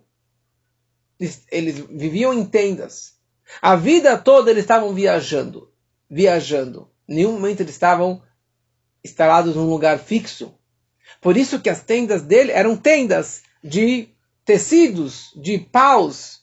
eles 1.51 1.79
viviam 1.79 2.35
em 2.35 2.45
tendas. 2.45 3.15
A 3.63 3.77
vida 3.77 4.19
toda 4.19 4.51
eles 4.51 4.65
estavam 4.65 4.93
viajando, 4.93 5.73
viajando. 6.11 6.91
Em 7.09 7.17
nenhum 7.17 7.33
momento 7.33 7.61
eles 7.61 7.75
estavam 7.75 8.23
instalados 9.05 9.55
num 9.55 9.69
lugar 9.69 9.99
fixo. 9.99 10.55
Por 11.21 11.37
isso 11.37 11.61
que 11.61 11.69
as 11.69 11.81
tendas 11.81 12.23
dele 12.23 12.51
eram 12.51 12.77
tendas 12.77 13.43
de 13.63 14.09
tecidos, 14.45 15.33
de 15.37 15.59
paus, 15.59 16.41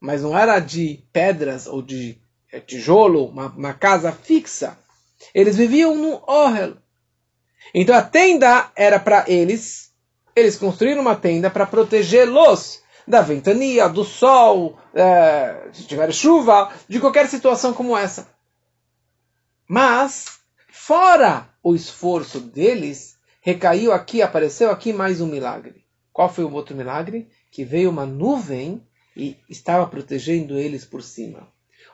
mas 0.00 0.22
não 0.22 0.36
era 0.36 0.58
de 0.60 1.02
pedras 1.12 1.66
ou 1.66 1.80
de 1.80 2.18
é, 2.52 2.60
tijolo, 2.60 3.26
uma, 3.26 3.46
uma 3.48 3.72
casa 3.72 4.12
fixa. 4.12 4.78
Eles 5.34 5.56
viviam 5.56 5.96
num 5.96 6.20
ohel. 6.26 6.76
Então 7.74 7.94
a 7.94 8.02
tenda 8.02 8.70
era 8.76 8.98
para 8.98 9.24
eles. 9.28 9.90
Eles 10.34 10.56
construíram 10.56 11.02
uma 11.02 11.16
tenda 11.16 11.50
para 11.50 11.66
protegê-los 11.66 12.82
da 13.06 13.20
ventania, 13.20 13.88
do 13.88 14.04
sol, 14.04 14.78
é, 14.94 15.68
se 15.72 15.84
tiver 15.84 16.12
chuva, 16.12 16.72
de 16.88 17.00
qualquer 17.00 17.28
situação 17.28 17.72
como 17.72 17.96
essa. 17.96 18.26
Mas, 19.68 20.40
fora 20.70 21.51
o 21.62 21.74
esforço 21.74 22.40
deles, 22.40 23.16
recaiu 23.40 23.92
aqui, 23.92 24.20
apareceu 24.20 24.70
aqui 24.70 24.92
mais 24.92 25.20
um 25.20 25.26
milagre. 25.26 25.84
Qual 26.12 26.32
foi 26.32 26.44
o 26.44 26.52
outro 26.52 26.76
milagre? 26.76 27.28
Que 27.50 27.64
veio 27.64 27.90
uma 27.90 28.04
nuvem 28.04 28.86
e 29.16 29.36
estava 29.48 29.86
protegendo 29.86 30.58
eles 30.58 30.84
por 30.84 31.02
cima. 31.02 31.48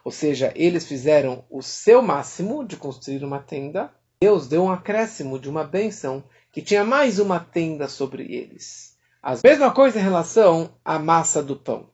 Ou 0.04 0.10
seja, 0.10 0.52
eles 0.56 0.87
fizeram 0.87 1.44
o 1.50 1.62
seu 1.62 2.00
máximo 2.00 2.64
de 2.64 2.76
construir 2.76 3.22
uma 3.22 3.40
tenda. 3.40 3.92
Deus 4.20 4.48
deu 4.48 4.64
um 4.64 4.72
acréscimo 4.72 5.38
de 5.38 5.48
uma 5.48 5.64
bênção 5.64 6.25
que 6.52 6.62
tinha 6.62 6.84
mais 6.84 7.18
uma 7.18 7.38
tenda 7.38 7.88
sobre 7.88 8.22
eles. 8.32 8.96
A 9.22 9.37
mesma 9.44 9.70
coisa 9.70 9.98
em 9.98 10.02
relação 10.02 10.75
à 10.84 10.98
massa 10.98 11.42
do 11.42 11.56
pão. 11.56 11.90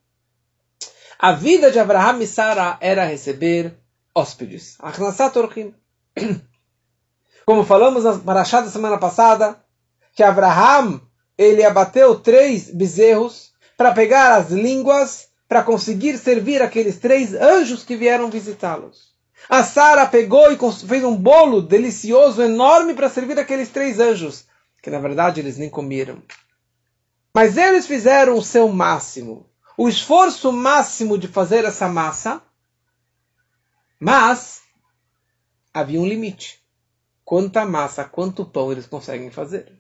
A 1.19 1.33
vida 1.33 1.71
de 1.71 1.79
Abraham 1.79 2.21
e 2.23 2.27
Sara 2.27 2.79
era 2.81 3.05
receber 3.05 3.75
hóspedes. 4.15 4.77
Como 7.47 7.65
falamos 7.65 8.05
na 8.05 8.19
Parashá 8.19 8.61
da 8.61 8.71
semana 8.71 8.99
passada, 8.99 9.63
que 10.15 10.23
Abraham 10.23 11.01
ele 11.37 11.65
abateu 11.65 12.19
três 12.19 12.71
bezerros 12.71 13.53
para 13.77 13.93
pegar 13.93 14.33
as 14.33 14.51
línguas 14.51 15.29
para 15.49 15.63
conseguir 15.63 16.17
servir 16.19 16.63
aqueles 16.63 16.99
três 16.99 17.35
anjos 17.35 17.85
que 17.85 17.97
vieram 17.97 18.31
visitá-los. 18.31 19.13
A 19.49 19.63
Sara 19.63 20.07
pegou 20.07 20.51
e 20.51 20.59
fez 20.87 21.05
um 21.05 21.15
bolo 21.15 21.61
delicioso, 21.61 22.41
enorme, 22.41 22.95
para 22.95 23.11
servir 23.11 23.39
aqueles 23.39 23.69
três 23.69 24.01
anjos, 24.01 24.47
que 24.83 24.91
na 24.91 24.99
verdade 24.99 25.41
eles 25.41 25.59
nem 25.59 25.69
comeram. 25.69 26.23
Mas 27.35 27.57
eles 27.57 27.87
fizeram 27.87 28.39
o 28.39 28.43
seu 28.43 28.69
máximo, 28.69 29.47
o 29.77 29.89
esforço 29.89 30.51
máximo 30.51 31.19
de 31.19 31.29
fazer 31.29 31.65
essa 31.65 31.89
massa, 31.89 32.41
mas 34.01 34.63
havia 35.75 36.01
um 36.01 36.07
limite. 36.07 36.64
Quanta 37.25 37.65
massa, 37.65 38.05
quanto 38.05 38.45
pão 38.45 38.71
eles 38.71 38.87
conseguem 38.87 39.31
fazer. 39.31 39.73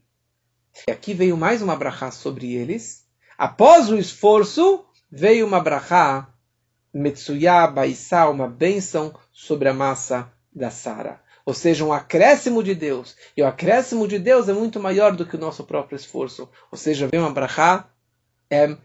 E 0.88 0.90
aqui 0.90 1.14
veio 1.14 1.36
mais 1.36 1.62
uma 1.62 1.76
brachá 1.76 2.10
sobre 2.10 2.54
eles. 2.54 3.04
Após 3.36 3.90
o 3.90 3.96
esforço, 3.96 4.84
veio 5.10 5.46
uma 5.46 5.60
brachá, 5.60 6.28
Metsuyá, 6.92 7.66
Baissá, 7.66 8.28
uma 8.28 8.48
bênção 8.48 9.14
sobre 9.32 9.68
a 9.68 9.74
massa 9.74 10.32
da 10.52 10.70
Sara. 10.70 11.20
Ou 11.44 11.52
seja, 11.52 11.84
um 11.84 11.92
acréscimo 11.92 12.62
de 12.62 12.74
Deus. 12.74 13.16
E 13.36 13.42
o 13.42 13.46
acréscimo 13.46 14.08
de 14.08 14.18
Deus 14.18 14.48
é 14.48 14.52
muito 14.52 14.80
maior 14.80 15.14
do 15.14 15.26
que 15.26 15.36
o 15.36 15.40
nosso 15.40 15.64
próprio 15.64 15.96
esforço. 15.96 16.48
Ou 16.72 16.78
seja, 16.78 17.08
vem 17.08 17.20
uma 17.20 17.30
brachá 17.32 17.90
é 18.50 18.76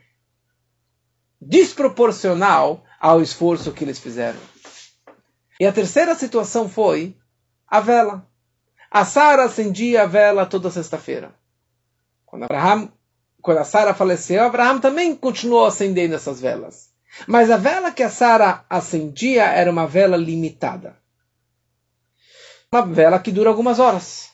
desproporcional 1.42 2.84
ao 3.00 3.22
esforço 3.22 3.72
que 3.72 3.84
eles 3.84 4.00
fizeram. 4.00 4.40
E 5.60 5.66
a 5.66 5.72
terceira 5.72 6.16
situação 6.16 6.68
foi 6.68 7.16
a 7.68 7.80
vela. 7.80 8.29
A 8.92 9.06
Sara 9.06 9.44
acendia 9.46 10.04
a 10.04 10.06
vela 10.06 10.46
toda 10.46 10.72
sexta-feira. 10.72 11.34
Quando, 12.26 12.48
quando 13.42 13.58
a 13.58 13.64
Sara 13.64 13.94
faleceu, 13.94 14.44
Abraham 14.44 14.80
também 14.80 15.16
continuou 15.16 15.66
acendendo 15.66 16.16
essas 16.16 16.42
velas. 16.42 16.90
Mas 17.28 17.52
a 17.52 17.58
vela 17.58 17.92
que 17.92 18.04
a 18.04 18.10
Sara 18.10 18.66
acendia 18.70 19.46
era 19.46 19.70
uma 19.70 19.88
vela 19.88 20.18
limitada. 20.18 20.98
Uma 22.72 22.86
vela 22.86 23.20
que 23.20 23.32
dura 23.32 23.50
algumas 23.50 23.80
horas. 23.80 24.30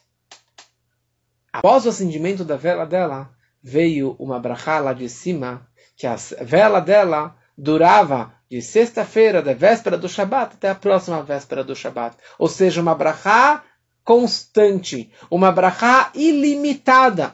Após 1.51 1.85
o 1.85 1.89
acendimento 1.89 2.43
da 2.43 2.57
vela 2.57 2.85
dela, 2.85 3.29
veio 3.63 4.15
uma 4.19 4.39
brachá 4.39 4.79
lá 4.79 4.93
de 4.93 5.07
cima, 5.07 5.65
que 5.95 6.05
a 6.05 6.15
vela 6.41 6.81
dela 6.81 7.35
durava 7.57 8.33
de 8.49 8.61
sexta-feira, 8.61 9.41
da 9.41 9.53
véspera 9.53 9.97
do 9.97 10.09
Shabat, 10.09 10.55
até 10.55 10.69
a 10.69 10.75
próxima 10.75 11.23
véspera 11.23 11.63
do 11.63 11.75
Shabat. 11.75 12.17
Ou 12.37 12.47
seja, 12.47 12.81
uma 12.81 12.93
brachá 12.93 13.63
constante, 14.05 15.11
uma 15.29 15.51
brachá 15.51 16.11
ilimitada. 16.13 17.33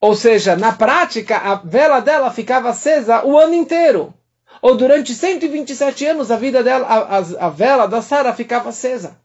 Ou 0.00 0.14
seja, 0.14 0.54
na 0.54 0.72
prática, 0.72 1.38
a 1.38 1.54
vela 1.54 2.00
dela 2.00 2.30
ficava 2.30 2.68
acesa 2.68 3.24
o 3.24 3.38
ano 3.38 3.54
inteiro. 3.54 4.14
Ou 4.60 4.76
durante 4.76 5.14
127 5.14 6.06
anos, 6.06 6.30
a 6.30 6.36
vida 6.36 6.62
dela, 6.62 6.86
a, 6.86 7.18
a, 7.18 7.46
a 7.46 7.48
vela 7.48 7.88
da 7.88 8.02
Sara 8.02 8.32
ficava 8.34 8.68
acesa. 8.68 9.18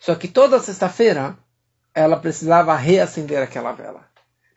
Só 0.00 0.14
que 0.14 0.26
toda 0.26 0.58
sexta-feira, 0.58 1.36
ela 1.94 2.16
precisava 2.16 2.74
reacender 2.74 3.42
aquela 3.42 3.72
vela. 3.72 4.08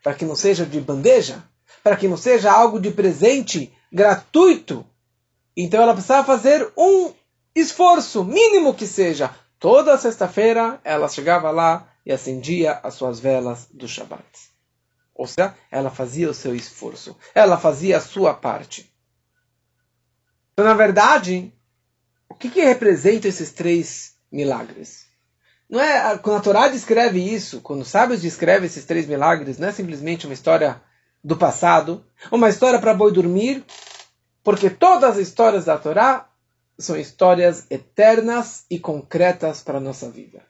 Para 0.02 0.14
que 0.14 0.24
não 0.24 0.34
seja 0.34 0.64
de 0.64 0.80
bandeja, 0.80 1.42
para 1.82 1.96
que 1.96 2.08
não 2.08 2.16
seja 2.16 2.50
algo 2.50 2.80
de 2.80 2.90
presente 2.90 3.72
gratuito. 3.92 4.86
Então 5.54 5.82
ela 5.82 5.92
precisava 5.92 6.26
fazer 6.26 6.72
um 6.76 7.12
esforço, 7.54 8.24
mínimo 8.24 8.74
que 8.74 8.86
seja. 8.86 9.30
Toda 9.58 9.98
sexta-feira 9.98 10.80
ela 10.84 11.08
chegava 11.08 11.50
lá 11.50 11.88
e 12.04 12.12
acendia 12.12 12.80
as 12.82 12.94
suas 12.94 13.18
velas 13.20 13.66
do 13.72 13.88
Shabat. 13.88 14.24
Ou 15.14 15.26
seja, 15.26 15.54
ela 15.70 15.90
fazia 15.90 16.28
o 16.28 16.34
seu 16.34 16.54
esforço. 16.54 17.16
Ela 17.34 17.56
fazia 17.56 17.96
a 17.96 18.00
sua 18.00 18.34
parte. 18.34 18.92
Então, 20.52 20.64
na 20.64 20.74
verdade, 20.74 21.52
o 22.28 22.34
que, 22.34 22.50
que 22.50 22.64
representa 22.64 23.28
esses 23.28 23.52
três 23.52 24.14
milagres? 24.30 25.06
Não 25.68 25.80
é 25.80 26.18
quando 26.18 26.36
a 26.36 26.40
Torá 26.40 26.68
descreve 26.68 27.18
isso, 27.20 27.60
quando 27.60 27.82
os 27.82 27.88
sábios 27.88 28.20
descrevem 28.20 28.66
esses 28.66 28.84
três 28.84 29.06
milagres, 29.06 29.58
não 29.58 29.68
é 29.68 29.72
simplesmente 29.72 30.26
uma 30.26 30.34
história 30.34 30.80
do 31.22 31.36
passado, 31.36 32.04
uma 32.30 32.48
história 32.48 32.78
para 32.78 32.92
boi 32.92 33.10
dormir, 33.10 33.64
porque 34.42 34.68
todas 34.68 35.12
as 35.12 35.16
histórias 35.16 35.64
da 35.64 35.78
Torá 35.78 36.28
são 36.78 36.96
histórias 36.96 37.66
eternas 37.70 38.64
e 38.70 38.78
concretas 38.78 39.62
para 39.62 39.78
a 39.78 39.80
nossa 39.80 40.10
vida. 40.10 40.42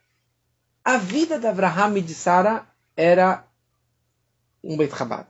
A 0.84 0.96
vida 0.96 1.38
de 1.38 1.46
Abraham 1.46 1.98
e 1.98 2.00
de 2.00 2.14
Sara 2.14 2.66
era 2.96 3.44
um 4.62 4.76
Beit 4.76 4.92
Rabat. 4.94 5.28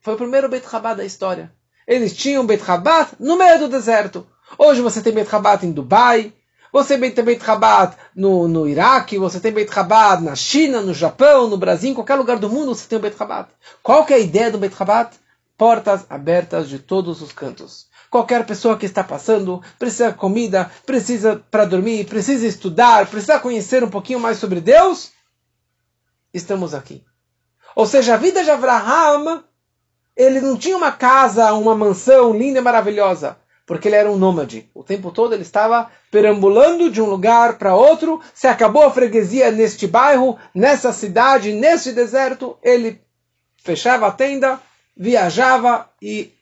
Foi 0.00 0.14
o 0.14 0.16
primeiro 0.18 0.48
Beit 0.48 0.66
Rabat 0.66 0.96
da 0.96 1.04
história. 1.04 1.52
Eles 1.86 2.16
tinham 2.16 2.46
Beit 2.46 2.62
Rabat 2.62 3.12
no 3.18 3.36
meio 3.36 3.58
do 3.58 3.68
deserto. 3.68 4.26
Hoje 4.56 4.80
você 4.80 5.02
tem 5.02 5.12
Beit 5.12 5.30
Rabat 5.30 5.64
em 5.64 5.72
Dubai, 5.72 6.32
você 6.72 6.98
tem 6.98 7.24
Beit 7.24 7.42
Rabat 7.42 7.96
no, 8.14 8.46
no 8.48 8.68
Iraque, 8.68 9.18
você 9.18 9.40
tem 9.40 9.52
Beit 9.52 9.70
Rabat 9.70 10.22
na 10.22 10.34
China, 10.34 10.80
no 10.80 10.94
Japão, 10.94 11.48
no 11.48 11.56
Brasil, 11.56 11.90
em 11.90 11.94
qualquer 11.94 12.16
lugar 12.16 12.38
do 12.38 12.50
mundo 12.50 12.74
você 12.74 12.86
tem 12.86 12.98
o 12.98 13.02
Beit 13.02 13.16
Rabat. 13.16 13.50
Qual 13.82 14.04
que 14.04 14.12
é 14.12 14.16
a 14.16 14.20
ideia 14.20 14.50
do 14.50 14.58
Beit 14.58 14.74
Rabat? 14.74 15.18
portas 15.58 16.06
abertas 16.08 16.68
de 16.68 16.78
todos 16.78 17.20
os 17.20 17.32
cantos. 17.32 17.87
Qualquer 18.10 18.46
pessoa 18.46 18.76
que 18.78 18.86
está 18.86 19.04
passando 19.04 19.62
precisa 19.78 20.10
de 20.10 20.16
comida, 20.16 20.70
precisa 20.86 21.44
para 21.50 21.66
dormir, 21.66 22.06
precisa 22.06 22.46
estudar, 22.46 23.06
precisa 23.06 23.38
conhecer 23.38 23.84
um 23.84 23.90
pouquinho 23.90 24.20
mais 24.20 24.38
sobre 24.38 24.60
Deus. 24.60 25.10
Estamos 26.32 26.74
aqui. 26.74 27.04
Ou 27.76 27.86
seja, 27.86 28.14
a 28.14 28.16
vida 28.16 28.42
de 28.42 28.50
Abraham, 28.50 29.44
ele 30.16 30.40
não 30.40 30.56
tinha 30.56 30.76
uma 30.76 30.90
casa, 30.90 31.52
uma 31.52 31.74
mansão 31.74 32.36
linda 32.36 32.58
e 32.58 32.62
maravilhosa, 32.62 33.36
porque 33.66 33.88
ele 33.88 33.96
era 33.96 34.10
um 34.10 34.16
nômade. 34.16 34.70
O 34.74 34.82
tempo 34.82 35.10
todo 35.10 35.34
ele 35.34 35.42
estava 35.42 35.90
perambulando 36.10 36.90
de 36.90 37.02
um 37.02 37.10
lugar 37.10 37.58
para 37.58 37.76
outro. 37.76 38.20
Se 38.32 38.46
acabou 38.46 38.84
a 38.84 38.90
freguesia 38.90 39.50
neste 39.50 39.86
bairro, 39.86 40.38
nessa 40.54 40.92
cidade, 40.92 41.52
neste 41.52 41.92
deserto, 41.92 42.56
ele 42.62 43.00
fechava 43.62 44.06
a 44.06 44.12
tenda, 44.12 44.58
viajava 44.96 45.90
e 46.00 46.32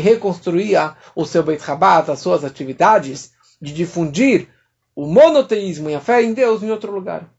reconstruía 0.00 0.96
o 1.14 1.24
seu 1.24 1.42
Beit 1.42 1.62
Rabat, 1.62 2.10
as 2.10 2.20
suas 2.20 2.44
atividades 2.44 3.32
de 3.60 3.72
difundir 3.72 4.48
o 4.94 5.06
monoteísmo 5.06 5.90
e 5.90 5.94
a 5.94 6.00
fé 6.00 6.22
em 6.22 6.32
Deus 6.32 6.62
em 6.62 6.70
outro 6.70 6.92
lugar. 6.92 7.30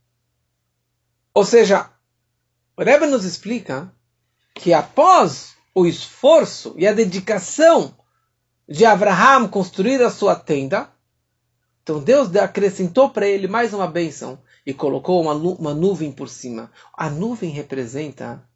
Ou 1.33 1.43
seja, 1.43 1.89
o 2.75 2.83
Rebbe 2.83 3.07
nos 3.07 3.25
explica 3.25 3.91
que 4.53 4.73
após 4.73 5.55
o 5.73 5.85
esforço 5.85 6.73
e 6.77 6.87
a 6.87 6.93
dedicação 6.93 7.95
de 8.67 8.85
Abraham 8.85 9.47
construir 9.47 10.01
a 10.01 10.09
sua 10.09 10.35
tenda, 10.35 10.89
então 11.83 11.99
Deus 11.99 12.35
acrescentou 12.35 13.09
para 13.09 13.27
ele 13.27 13.47
mais 13.47 13.73
uma 13.73 13.87
bênção 13.87 14.39
e 14.65 14.73
colocou 14.73 15.21
uma, 15.21 15.33
uma 15.33 15.73
nuvem 15.73 16.11
por 16.11 16.27
cima. 16.27 16.71
A 16.93 17.09
nuvem 17.09 17.51
representa 17.51 18.46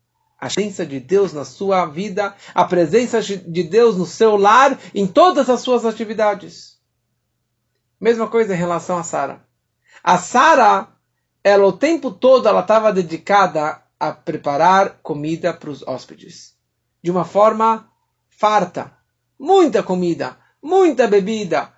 a 0.42 0.48
presença 0.48 0.84
de 0.84 1.00
Deus 1.00 1.34
na 1.34 1.46
sua 1.46 1.86
vida, 1.86 2.36
a 2.56 2.66
presença 2.66 3.22
de 3.22 3.64
Deus 3.64 3.96
no 3.96 4.08
seu 4.08 4.36
lar, 4.36 4.76
em 4.94 5.06
todas 5.06 5.48
as 5.52 5.62
suas 5.62 5.86
atividades. 5.86 6.80
Mesma 8.00 8.28
coisa 8.28 8.56
em 8.56 8.58
relação 8.58 8.98
a 8.98 9.04
Sara. 9.04 9.46
A 10.04 10.18
Sara, 10.18 10.88
ela 11.44 11.68
o 11.68 11.72
tempo 11.72 12.10
todo 12.10 12.50
ela 12.50 12.62
estava 12.62 12.92
dedicada 12.92 13.84
a 14.00 14.12
preparar 14.12 15.00
comida 15.04 15.54
para 15.54 15.70
os 15.70 15.88
hóspedes, 15.88 16.56
de 17.04 17.12
uma 17.12 17.24
forma 17.24 17.88
farta, 18.28 18.92
muita 19.38 19.84
comida, 19.84 20.36
muita 20.60 21.08
bebida, 21.08 21.72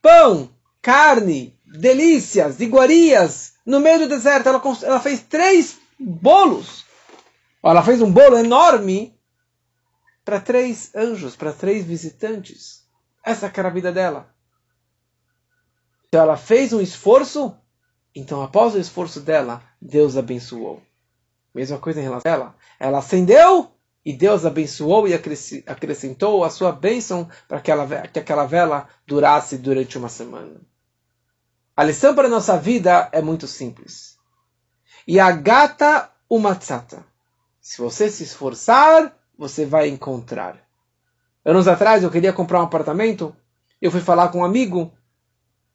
pão, 0.00 0.50
carne, 0.80 1.58
delícias, 1.66 2.60
iguarias. 2.60 3.54
No 3.66 3.80
meio 3.80 4.00
do 4.00 4.08
deserto, 4.08 4.48
ela, 4.48 4.62
ela 4.84 5.00
fez 5.00 5.20
três 5.20 5.80
bolos 5.98 6.84
ela 7.70 7.82
fez 7.82 8.02
um 8.02 8.12
bolo 8.12 8.36
enorme 8.36 9.18
para 10.24 10.40
três 10.40 10.94
anjos, 10.94 11.36
para 11.36 11.52
três 11.52 11.84
visitantes. 11.84 12.86
Essa 13.24 13.52
era 13.54 13.68
a 13.68 13.72
vida 13.72 13.92
dela. 13.92 14.34
Então 16.06 16.22
ela 16.22 16.36
fez 16.36 16.72
um 16.72 16.80
esforço, 16.80 17.56
então 18.14 18.42
após 18.42 18.74
o 18.74 18.78
esforço 18.78 19.20
dela, 19.20 19.62
Deus 19.80 20.16
abençoou. 20.16 20.82
Mesma 21.54 21.78
coisa 21.78 22.00
em 22.00 22.02
relação 22.02 22.30
a 22.30 22.34
ela. 22.34 22.56
Ela 22.78 22.98
acendeu 22.98 23.72
e 24.04 24.12
Deus 24.12 24.44
abençoou 24.44 25.08
e 25.08 25.14
acrescentou 25.14 26.44
a 26.44 26.50
sua 26.50 26.70
bênção 26.70 27.28
para 27.48 27.60
que, 27.60 27.70
ela, 27.70 28.06
que 28.08 28.18
aquela 28.18 28.44
vela 28.44 28.88
durasse 29.06 29.56
durante 29.56 29.96
uma 29.96 30.08
semana. 30.08 30.60
A 31.76 31.82
lição 31.82 32.14
para 32.14 32.26
a 32.26 32.30
nossa 32.30 32.58
vida 32.58 33.08
é 33.10 33.22
muito 33.22 33.46
simples. 33.46 34.18
E 35.06 35.18
a 35.18 35.32
gata 35.32 36.10
umatzata. 36.28 37.13
Se 37.64 37.80
você 37.80 38.10
se 38.10 38.22
esforçar, 38.22 39.16
você 39.38 39.64
vai 39.64 39.88
encontrar. 39.88 40.58
Anos 41.42 41.66
atrás 41.66 42.02
eu 42.02 42.10
queria 42.10 42.30
comprar 42.30 42.60
um 42.60 42.64
apartamento, 42.64 43.34
eu 43.80 43.90
fui 43.90 44.02
falar 44.02 44.28
com 44.28 44.40
um 44.40 44.44
amigo 44.44 44.92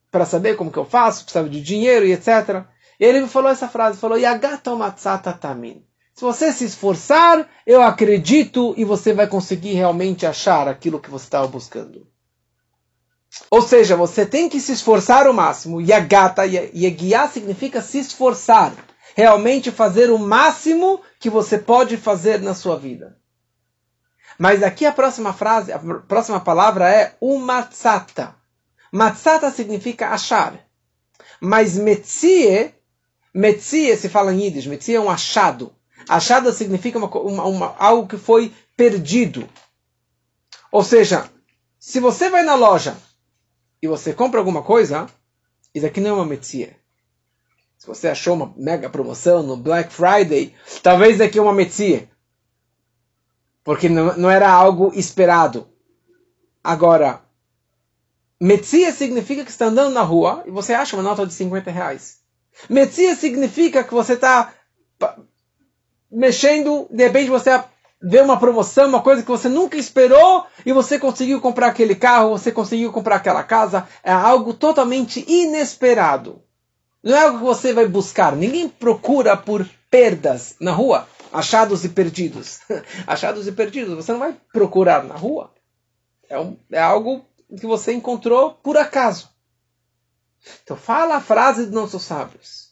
para 0.08 0.24
saber 0.24 0.54
como 0.54 0.70
que 0.70 0.78
eu 0.78 0.84
faço, 0.84 1.24
precisava 1.24 1.48
de 1.48 1.60
dinheiro 1.60 2.06
e 2.06 2.12
etc. 2.12 2.64
E 3.00 3.04
ele 3.04 3.22
me 3.22 3.28
falou 3.28 3.50
essa 3.50 3.66
frase, 3.66 3.98
falou: 3.98 4.16
"Yagata 4.16 4.72
matzata 4.76 5.32
tamin". 5.32 5.84
Se 6.14 6.22
você 6.22 6.52
se 6.52 6.64
esforçar, 6.64 7.48
eu 7.66 7.82
acredito 7.82 8.72
e 8.76 8.84
você 8.84 9.12
vai 9.12 9.26
conseguir 9.26 9.72
realmente 9.72 10.24
achar 10.24 10.68
aquilo 10.68 11.00
que 11.00 11.10
você 11.10 11.24
estava 11.24 11.48
buscando. 11.48 12.06
Ou 13.50 13.62
seja, 13.62 13.96
você 13.96 14.24
tem 14.24 14.48
que 14.48 14.60
se 14.60 14.70
esforçar 14.70 15.26
o 15.26 15.34
máximo. 15.34 15.80
Yagata, 15.80 16.44
yagiá 16.46 17.26
significa 17.26 17.82
se 17.82 17.98
esforçar 17.98 18.72
realmente 19.14 19.70
fazer 19.70 20.10
o 20.10 20.18
máximo 20.18 21.00
que 21.18 21.30
você 21.30 21.58
pode 21.58 21.96
fazer 21.96 22.40
na 22.40 22.54
sua 22.54 22.78
vida. 22.78 23.16
Mas 24.38 24.62
aqui 24.62 24.86
a 24.86 24.92
próxima 24.92 25.32
frase, 25.32 25.72
a 25.72 25.78
próxima 25.78 26.40
palavra 26.40 26.90
é 26.90 27.14
umatzata. 27.20 28.34
Matzata 28.90 29.50
significa 29.50 30.08
achar. 30.08 30.58
Mas 31.40 31.76
metzie, 31.76 32.74
metzie 33.34 33.96
se 33.96 34.08
fala 34.08 34.32
em 34.32 34.44
Yiddish, 34.44 34.66
metzie 34.66 34.94
é 34.94 35.00
um 35.00 35.10
achado. 35.10 35.74
Achado 36.08 36.50
significa 36.52 36.98
uma, 36.98 37.08
uma, 37.18 37.44
uma, 37.44 37.76
algo 37.78 38.08
que 38.08 38.16
foi 38.16 38.52
perdido. 38.76 39.48
Ou 40.72 40.82
seja, 40.82 41.30
se 41.78 42.00
você 42.00 42.30
vai 42.30 42.42
na 42.42 42.54
loja 42.54 42.96
e 43.82 43.86
você 43.86 44.14
compra 44.14 44.40
alguma 44.40 44.62
coisa, 44.62 45.06
isso 45.74 45.86
aqui 45.86 46.00
não 46.00 46.10
é 46.10 46.12
uma 46.14 46.26
metzie. 46.26 46.74
Se 47.80 47.86
você 47.86 48.08
achou 48.08 48.34
uma 48.34 48.52
mega 48.58 48.90
promoção 48.90 49.42
no 49.42 49.56
Black 49.56 49.90
Friday, 49.90 50.54
talvez 50.82 51.16
daqui 51.16 51.38
é 51.38 51.42
uma 51.42 51.54
metzia. 51.54 52.10
Porque 53.64 53.88
não, 53.88 54.14
não 54.18 54.30
era 54.30 54.50
algo 54.52 54.92
esperado. 54.94 55.66
Agora, 56.62 57.22
metzia 58.38 58.92
significa 58.92 59.46
que 59.46 59.50
está 59.50 59.64
andando 59.64 59.94
na 59.94 60.02
rua 60.02 60.44
e 60.46 60.50
você 60.50 60.74
acha 60.74 60.94
uma 60.94 61.02
nota 61.02 61.26
de 61.26 61.32
50 61.32 61.70
reais. 61.70 62.18
Metzia 62.68 63.16
significa 63.16 63.82
que 63.82 63.94
você 63.94 64.12
está 64.12 64.52
mexendo, 66.12 66.86
de 66.90 67.02
repente 67.02 67.30
você 67.30 67.64
vê 68.02 68.20
uma 68.20 68.38
promoção, 68.38 68.90
uma 68.90 69.02
coisa 69.02 69.22
que 69.22 69.30
você 69.30 69.48
nunca 69.48 69.78
esperou 69.78 70.44
e 70.66 70.72
você 70.74 70.98
conseguiu 70.98 71.40
comprar 71.40 71.68
aquele 71.68 71.94
carro, 71.94 72.36
você 72.36 72.52
conseguiu 72.52 72.92
comprar 72.92 73.16
aquela 73.16 73.42
casa. 73.42 73.88
É 74.04 74.12
algo 74.12 74.52
totalmente 74.52 75.24
inesperado. 75.26 76.42
Não 77.02 77.16
é 77.16 77.22
algo 77.22 77.38
que 77.38 77.44
você 77.44 77.72
vai 77.72 77.86
buscar. 77.86 78.36
Ninguém 78.36 78.68
procura 78.68 79.36
por 79.36 79.68
perdas 79.90 80.56
na 80.60 80.72
rua. 80.72 81.08
Achados 81.32 81.84
e 81.84 81.88
perdidos. 81.88 82.60
Achados 83.06 83.46
e 83.46 83.52
perdidos. 83.52 83.94
Você 83.94 84.12
não 84.12 84.18
vai 84.18 84.36
procurar 84.52 85.04
na 85.04 85.14
rua. 85.14 85.52
É, 86.28 86.38
um, 86.38 86.56
é 86.70 86.80
algo 86.80 87.24
que 87.58 87.66
você 87.66 87.92
encontrou 87.92 88.52
por 88.54 88.76
acaso. 88.76 89.30
Então 90.62 90.76
fala 90.76 91.16
a 91.16 91.20
frase 91.20 91.64
dos 91.64 91.74
nossos 91.74 92.02
sábios. 92.02 92.70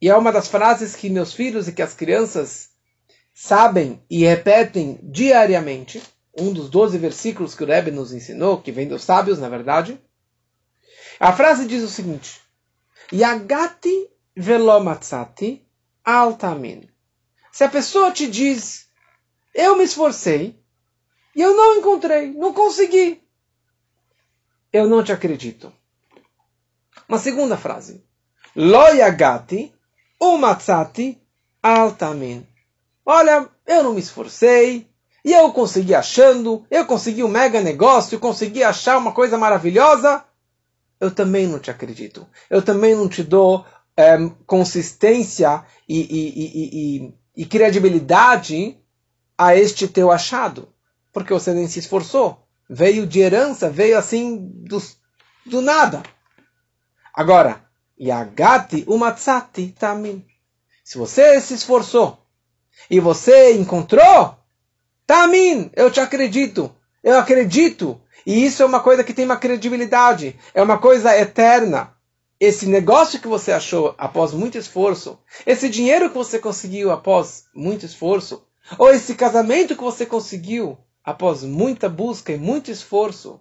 E 0.00 0.08
é 0.08 0.16
uma 0.16 0.32
das 0.32 0.48
frases 0.48 0.94
que 0.94 1.08
meus 1.08 1.32
filhos 1.32 1.68
e 1.68 1.72
que 1.72 1.82
as 1.82 1.94
crianças 1.94 2.70
sabem 3.34 4.02
e 4.10 4.24
repetem 4.24 4.98
diariamente. 5.02 6.02
Um 6.38 6.52
dos 6.52 6.68
12 6.68 6.98
versículos 6.98 7.54
que 7.54 7.64
o 7.64 7.66
Rebbe 7.66 7.90
nos 7.90 8.12
ensinou, 8.12 8.60
que 8.60 8.70
vem 8.70 8.86
dos 8.86 9.02
sábios, 9.02 9.38
na 9.38 9.48
verdade. 9.48 9.98
A 11.18 11.32
frase 11.32 11.66
diz 11.66 11.82
o 11.82 11.88
seguinte: 11.88 12.42
Yagati 13.12 14.10
velomatzati 14.36 15.62
altamin. 16.04 16.88
Se 17.52 17.64
a 17.64 17.68
pessoa 17.68 18.12
te 18.12 18.26
diz, 18.28 18.88
eu 19.54 19.76
me 19.76 19.84
esforcei 19.84 20.58
e 21.34 21.40
eu 21.40 21.56
não 21.56 21.76
encontrei, 21.76 22.32
não 22.32 22.52
consegui, 22.52 23.22
eu 24.72 24.88
não 24.88 25.02
te 25.02 25.12
acredito. 25.12 25.72
Uma 27.08 27.18
segunda 27.18 27.56
frase. 27.56 28.04
Lo 28.54 28.88
yagati 28.88 29.72
umatzati 30.20 31.20
altamin. 31.62 32.46
Olha, 33.04 33.48
eu 33.66 33.84
não 33.84 33.94
me 33.94 34.00
esforcei, 34.00 34.88
e 35.26 35.32
eu 35.32 35.52
consegui 35.52 35.92
achando, 35.92 36.64
eu 36.70 36.86
consegui 36.86 37.24
um 37.24 37.28
mega 37.28 37.60
negócio, 37.60 38.20
consegui 38.20 38.62
achar 38.62 38.96
uma 38.96 39.10
coisa 39.10 39.36
maravilhosa, 39.36 40.24
eu 41.00 41.10
também 41.10 41.46
não 41.46 41.58
te 41.58 41.70
acredito. 41.70 42.26
Eu 42.48 42.62
também 42.62 42.94
não 42.94 43.08
te 43.08 43.22
dou 43.22 43.64
é, 43.96 44.16
consistência 44.46 45.64
e, 45.88 46.00
e, 46.00 47.04
e, 47.06 47.14
e, 47.42 47.46
credibilidade 47.46 48.78
a 49.36 49.56
este 49.56 49.86
teu 49.86 50.10
achado. 50.10 50.68
Porque 51.12 51.32
você 51.32 51.52
nem 51.52 51.68
se 51.68 51.78
esforçou. 51.78 52.46
Veio 52.68 53.06
de 53.06 53.20
herança, 53.20 53.70
veio 53.70 53.96
assim 53.96 54.38
do, 54.38 54.82
do 55.44 55.60
nada. 55.60 56.02
Agora, 57.14 57.64
Yagati 57.98 58.84
umatsati 58.86 59.68
tamin. 59.68 60.24
Se 60.84 60.98
você 60.98 61.40
se 61.40 61.54
esforçou 61.54 62.18
e 62.90 63.00
você 63.00 63.54
encontrou, 63.54 64.36
tamin, 65.06 65.70
eu 65.74 65.90
te 65.90 66.00
acredito. 66.00 66.74
Eu 67.02 67.18
acredito 67.18 68.00
e 68.24 68.44
isso 68.44 68.62
é 68.62 68.66
uma 68.66 68.80
coisa 68.80 69.04
que 69.04 69.12
tem 69.12 69.24
uma 69.24 69.36
credibilidade, 69.36 70.38
é 70.54 70.62
uma 70.62 70.78
coisa 70.78 71.16
eterna. 71.16 71.94
Esse 72.38 72.66
negócio 72.66 73.20
que 73.20 73.28
você 73.28 73.50
achou 73.50 73.94
após 73.96 74.32
muito 74.32 74.58
esforço, 74.58 75.18
esse 75.46 75.68
dinheiro 75.68 76.10
que 76.10 76.16
você 76.16 76.38
conseguiu 76.38 76.92
após 76.92 77.44
muito 77.54 77.86
esforço, 77.86 78.46
ou 78.78 78.90
esse 78.90 79.14
casamento 79.14 79.74
que 79.74 79.82
você 79.82 80.04
conseguiu 80.04 80.76
após 81.04 81.42
muita 81.42 81.88
busca 81.88 82.32
e 82.32 82.36
muito 82.36 82.70
esforço, 82.70 83.40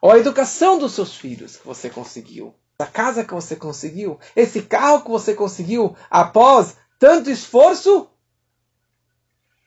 ou 0.00 0.10
a 0.10 0.18
educação 0.18 0.78
dos 0.78 0.92
seus 0.92 1.16
filhos 1.16 1.56
que 1.56 1.66
você 1.66 1.90
conseguiu, 1.90 2.54
a 2.78 2.86
casa 2.86 3.24
que 3.24 3.34
você 3.34 3.56
conseguiu, 3.56 4.18
esse 4.34 4.62
carro 4.62 5.02
que 5.02 5.10
você 5.10 5.34
conseguiu 5.34 5.96
após 6.10 6.76
tanto 6.98 7.30
esforço, 7.30 8.08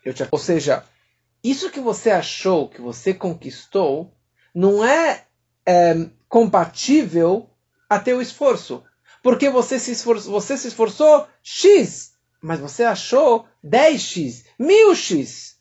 te... 0.03 0.27
ou 0.31 0.39
seja, 0.39 0.83
isso 1.43 1.69
que 1.69 1.79
você 1.79 2.11
achou 2.11 2.69
que 2.69 2.81
você 2.81 3.13
conquistou 3.13 4.13
não 4.53 4.83
é, 4.83 5.25
é 5.65 6.09
compatível 6.27 7.49
a 7.89 7.99
teu 7.99 8.21
esforço. 8.21 8.83
Porque 9.21 9.49
você 9.49 9.79
se, 9.79 9.91
esforçou, 9.91 10.31
você 10.31 10.57
se 10.57 10.67
esforçou 10.67 11.27
X, 11.43 12.13
mas 12.41 12.59
você 12.59 12.83
achou 12.83 13.47
10X, 13.63 14.45
1000X. 14.59 15.55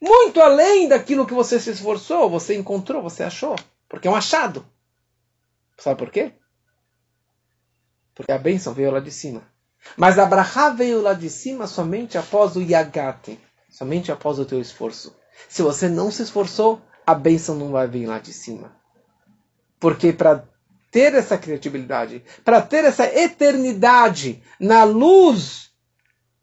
Muito 0.00 0.40
além 0.40 0.88
daquilo 0.88 1.26
que 1.26 1.34
você 1.34 1.60
se 1.60 1.70
esforçou, 1.70 2.30
você 2.30 2.56
encontrou, 2.56 3.02
você 3.02 3.22
achou. 3.22 3.56
Porque 3.88 4.08
é 4.08 4.10
um 4.10 4.16
achado. 4.16 4.64
Sabe 5.76 5.98
por 5.98 6.10
quê? 6.10 6.32
Porque 8.14 8.32
a 8.32 8.38
bênção 8.38 8.72
veio 8.72 8.90
lá 8.90 9.00
de 9.00 9.10
cima. 9.10 9.42
Mas 9.96 10.18
a 10.18 10.26
brachá 10.26 10.70
veio 10.70 11.00
lá 11.00 11.14
de 11.14 11.28
cima 11.28 11.66
somente 11.66 12.18
após 12.18 12.54
o 12.54 12.62
yagate, 12.62 13.40
somente 13.68 14.12
após 14.12 14.38
o 14.38 14.44
teu 14.44 14.60
esforço. 14.60 15.16
Se 15.48 15.62
você 15.62 15.88
não 15.88 16.10
se 16.10 16.22
esforçou, 16.22 16.80
a 17.06 17.14
bênção 17.14 17.54
não 17.56 17.70
vai 17.70 17.88
vir 17.88 18.06
lá 18.06 18.18
de 18.18 18.32
cima. 18.32 18.72
Porque 19.78 20.12
para 20.12 20.44
ter 20.90 21.14
essa 21.14 21.38
criatividade, 21.38 22.22
para 22.44 22.60
ter 22.60 22.84
essa 22.84 23.04
eternidade 23.06 24.42
na 24.58 24.84
luz 24.84 25.70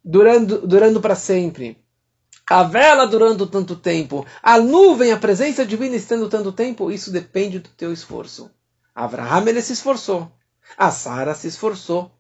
durando, 0.04 0.66
durando 0.66 1.02
para 1.02 1.16
sempre, 1.16 1.78
a 2.50 2.64
vela 2.64 3.06
durando 3.06 3.46
tanto 3.46 3.76
tempo, 3.76 4.26
a 4.42 4.58
nuvem, 4.58 5.12
a 5.12 5.18
presença 5.18 5.66
divina 5.66 5.96
estando 5.96 6.30
tanto 6.30 6.52
tempo, 6.52 6.92
isso 6.92 7.12
depende 7.12 7.60
do 7.60 7.70
teu 7.70 7.92
esforço. 7.92 8.50
Abraham 8.96 9.48
ele 9.48 9.62
se 9.62 9.74
esforçou, 9.74 10.32
a 10.78 10.90
Sara 10.90 11.36
se 11.36 11.48
esforçou 11.48 12.12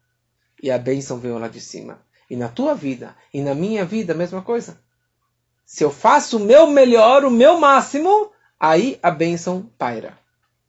e 0.61 0.69
a 0.69 0.77
bênção 0.77 1.17
veio 1.17 1.37
lá 1.37 1.47
de 1.47 1.61
cima. 1.61 2.01
E 2.29 2.35
na 2.35 2.49
tua 2.49 2.75
vida 2.75 3.15
e 3.33 3.41
na 3.41 3.55
minha 3.55 3.85
vida, 3.85 4.13
a 4.13 4.17
mesma 4.17 4.41
coisa. 4.41 4.79
Se 5.67 5.83
eu 5.83 5.91
faço 5.91 6.37
o 6.37 6.39
meu 6.39 6.65
melhor, 6.67 7.25
o 7.25 7.29
meu 7.29 7.59
máximo, 7.59 8.31
aí 8.57 8.97
a 9.03 9.11
bênção 9.11 9.69
paira. 9.77 10.17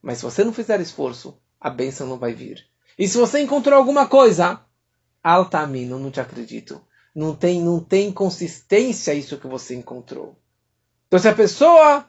Mas 0.02 0.18
se 0.18 0.24
você 0.24 0.42
não 0.42 0.52
fizer 0.52 0.80
esforço, 0.80 1.38
a 1.60 1.70
bênção 1.70 2.04
não 2.04 2.18
vai 2.18 2.34
vir. 2.34 2.66
E 2.98 3.06
se 3.06 3.16
você 3.16 3.40
encontrou 3.40 3.78
alguma 3.78 4.08
coisa, 4.08 4.60
alta 5.22 5.60
a 5.60 5.66
mim, 5.68 5.86
não 5.86 6.10
te 6.10 6.20
acredito. 6.20 6.82
Não 7.14 7.32
tem, 7.32 7.62
não 7.62 7.78
tem 7.78 8.10
consistência 8.10 9.14
isso 9.14 9.38
que 9.38 9.46
você 9.46 9.76
encontrou. 9.76 10.36
Então 11.06 11.20
se 11.20 11.28
a 11.28 11.34
pessoa 11.34 12.04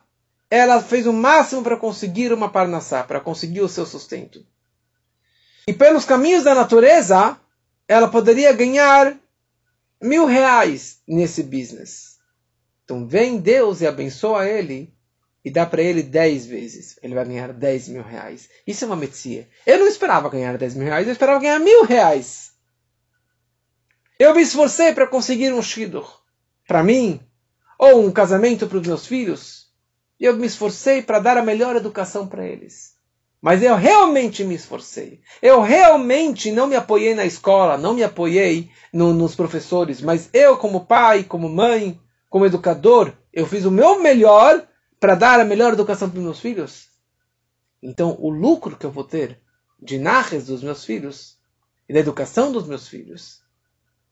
ela 0.50 0.82
fez 0.82 1.06
o 1.06 1.14
máximo 1.14 1.62
para 1.62 1.78
conseguir 1.78 2.34
uma 2.34 2.50
parnassá, 2.50 3.04
para 3.04 3.20
conseguir 3.20 3.62
o 3.62 3.70
seu 3.70 3.86
sustento. 3.86 4.44
E 5.68 5.74
pelos 5.74 6.06
caminhos 6.06 6.44
da 6.44 6.56
natureza, 6.56 7.40
ela 7.88 8.08
poderia 8.08 8.52
ganhar 8.52 9.16
mil 10.02 10.26
reais 10.26 11.04
nesse 11.08 11.44
business. 11.44 12.09
Então 12.90 13.06
vem 13.06 13.38
Deus 13.38 13.82
e 13.82 13.88
abençoa 13.88 14.50
ele 14.50 14.92
e 15.46 15.52
dá 15.52 15.64
para 15.64 15.80
ele 15.80 16.02
10 16.02 16.48
vezes. 16.48 17.00
Ele 17.04 17.14
vai 17.14 17.24
ganhar 17.24 17.54
10 17.54 17.90
mil 17.90 18.02
reais. 18.02 18.50
Isso 18.66 18.84
é 18.84 18.88
uma 18.88 18.96
metzia. 18.96 19.48
Eu 19.64 19.78
não 19.78 19.88
esperava 19.88 20.28
ganhar 20.28 20.58
10 20.58 20.74
mil 20.74 20.86
reais, 20.88 21.06
eu 21.06 21.14
esperava 21.14 21.40
ganhar 21.40 21.60
mil 21.60 21.86
reais. 21.86 22.54
Eu 24.18 24.34
me 24.34 24.42
esforcei 24.42 24.92
para 24.92 25.06
conseguir 25.06 25.54
um 25.54 25.62
shidduch 25.62 26.10
para 26.68 26.82
mim, 26.82 27.20
ou 27.78 28.04
um 28.04 28.12
casamento 28.12 28.66
para 28.66 28.80
os 28.80 28.88
meus 28.88 29.06
filhos. 29.06 29.68
E 30.20 30.26
eu 30.26 30.36
me 30.36 30.48
esforcei 30.48 31.04
para 31.04 31.20
dar 31.20 31.38
a 31.38 31.44
melhor 31.44 31.76
educação 31.76 32.28
para 32.28 32.48
eles. 32.48 32.96
Mas 33.40 33.62
eu 33.62 33.76
realmente 33.76 34.44
me 34.44 34.56
esforcei. 34.56 35.22
Eu 35.44 35.62
realmente 35.62 36.52
não 36.52 36.66
me 36.66 36.76
apoiei 36.76 37.14
na 37.14 37.24
escola, 37.24 37.78
não 37.78 37.94
me 37.94 38.04
apoiei 38.04 38.72
no, 38.92 39.14
nos 39.14 39.36
professores, 39.36 40.02
mas 40.02 40.28
eu, 40.34 40.58
como 40.58 40.88
pai, 40.88 41.24
como 41.24 41.48
mãe, 41.48 42.00
como 42.30 42.46
educador, 42.46 43.14
eu 43.34 43.46
fiz 43.46 43.66
o 43.66 43.72
meu 43.72 44.02
melhor 44.02 44.68
para 45.00 45.16
dar 45.16 45.40
a 45.40 45.46
melhor 45.46 45.74
educação 45.74 46.10
para 46.10 46.20
os 46.20 46.24
meus 46.24 46.40
filhos? 46.40 46.90
Então, 47.82 48.16
o 48.20 48.30
lucro 48.30 48.78
que 48.78 48.86
eu 48.86 48.92
vou 48.92 49.04
ter 49.04 49.40
de 49.82 49.98
narres 49.98 50.46
dos 50.46 50.62
meus 50.62 50.84
filhos 50.84 51.40
e 51.88 51.94
da 51.94 52.00
educação 52.00 52.52
dos 52.52 52.68
meus 52.68 52.88
filhos, 52.88 53.42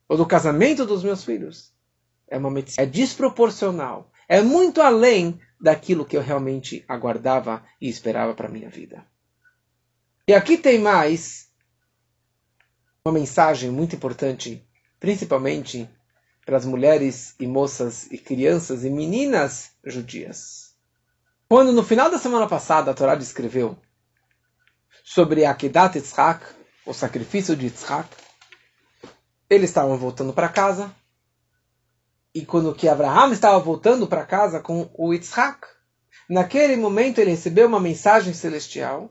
ou 0.08 0.18
do 0.18 0.26
casamento 0.26 0.86
dos 0.86 1.04
meus 1.04 1.24
filhos, 1.24 1.74
é 2.28 2.38
uma 2.38 2.50
medicina. 2.50 2.84
É 2.84 2.90
desproporcional. 2.90 4.12
É 4.28 4.42
muito 4.42 4.82
além 4.82 5.40
daquilo 5.60 6.06
que 6.06 6.16
eu 6.16 6.22
realmente 6.22 6.84
aguardava 6.88 7.64
e 7.80 7.90
esperava 7.90 8.34
para 8.34 8.48
a 8.48 8.52
minha 8.52 8.70
vida. 8.70 9.06
E 10.28 10.34
aqui 10.34 10.58
tem 10.58 10.80
mais 10.80 11.50
uma 13.06 13.14
mensagem 13.14 13.72
muito 13.72 13.96
importante, 13.96 14.66
principalmente 15.00 15.90
para 16.48 16.56
as 16.56 16.66
mulheres 16.66 17.36
e 17.42 17.46
moças 17.46 18.08
e 18.10 18.18
crianças 18.18 18.86
e 18.86 18.90
meninas 18.90 19.72
judias. 19.84 20.72
Quando 21.50 21.74
no 21.74 21.84
final 21.84 22.10
da 22.10 22.18
semana 22.18 22.48
passada 22.48 22.90
a 22.90 22.94
Torá 22.94 23.16
descreveu 23.16 23.78
sobre 25.04 25.44
Akedat 25.44 25.98
Yitzhak, 25.98 26.46
o 26.86 26.94
sacrifício 26.94 27.54
de 27.54 27.66
Yitzhak, 27.66 28.08
eles 29.50 29.70
estavam 29.70 29.98
voltando 29.98 30.32
para 30.32 30.48
casa. 30.48 30.90
E 32.34 32.46
quando 32.46 32.74
que 32.74 32.88
Abraham 32.88 33.34
estava 33.34 33.60
voltando 33.60 34.08
para 34.08 34.26
casa 34.26 34.62
com 34.62 34.90
o 34.94 35.14
Yitzhak, 35.14 35.68
naquele 36.30 36.78
momento 36.78 37.20
ele 37.20 37.32
recebeu 37.32 37.68
uma 37.68 37.80
mensagem 37.80 38.34
celestial 38.34 39.10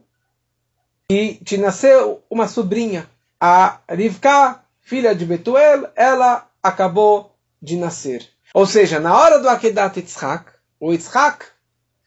e 1.11 1.35
te 1.35 1.59
nasceu 1.59 2.25
uma 2.31 2.49
sobrinha, 2.49 3.07
a 3.39 3.79
Rivka, 3.91 4.65
filha 4.81 5.15
de 5.15 5.27
Betuel, 5.27 5.93
ela 5.95 6.46
acabou 6.67 7.35
de 7.61 7.77
nascer. 7.77 8.29
Ou 8.55 8.67
seja, 8.67 9.01
na 9.01 9.17
hora 9.17 9.39
do 9.39 9.49
Akedat 9.49 9.99
Yitzhak, 9.99 10.51
o 10.81 10.93
Yitzhak 10.93 11.47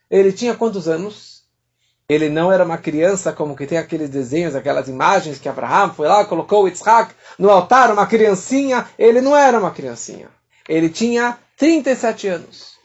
ele 0.10 0.32
tinha 0.32 0.56
quantos 0.56 0.88
anos? 0.88 1.44
Ele 2.08 2.28
não 2.28 2.52
era 2.52 2.66
uma 2.66 2.78
criança 2.78 3.32
como 3.32 3.56
que 3.56 3.68
tem 3.68 3.78
aqueles 3.78 4.10
desenhos, 4.10 4.56
aquelas 4.56 4.88
imagens 4.88 5.38
que 5.38 5.48
Abraham 5.48 5.94
foi 5.94 6.08
lá, 6.08 6.26
colocou 6.26 6.68
Yitzhak 6.68 7.14
no 7.38 7.52
altar, 7.52 7.92
uma 7.92 8.08
criancinha. 8.08 8.88
Ele 8.98 9.22
não 9.22 9.38
era 9.38 9.60
uma 9.60 9.70
criancinha. 9.70 10.28
Ele 10.68 10.90
tinha 10.90 11.38
37 11.56 12.28
anos. 12.28 12.80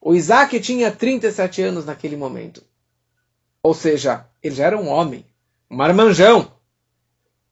O 0.00 0.14
Isaac 0.14 0.60
tinha 0.60 0.92
37 0.92 1.60
anos 1.62 1.84
naquele 1.84 2.16
momento. 2.16 2.62
Ou 3.60 3.74
seja, 3.74 4.24
ele 4.40 4.54
já 4.54 4.66
era 4.66 4.78
um 4.78 4.88
homem, 4.88 5.26
um 5.68 5.76
marmanjão. 5.76 6.52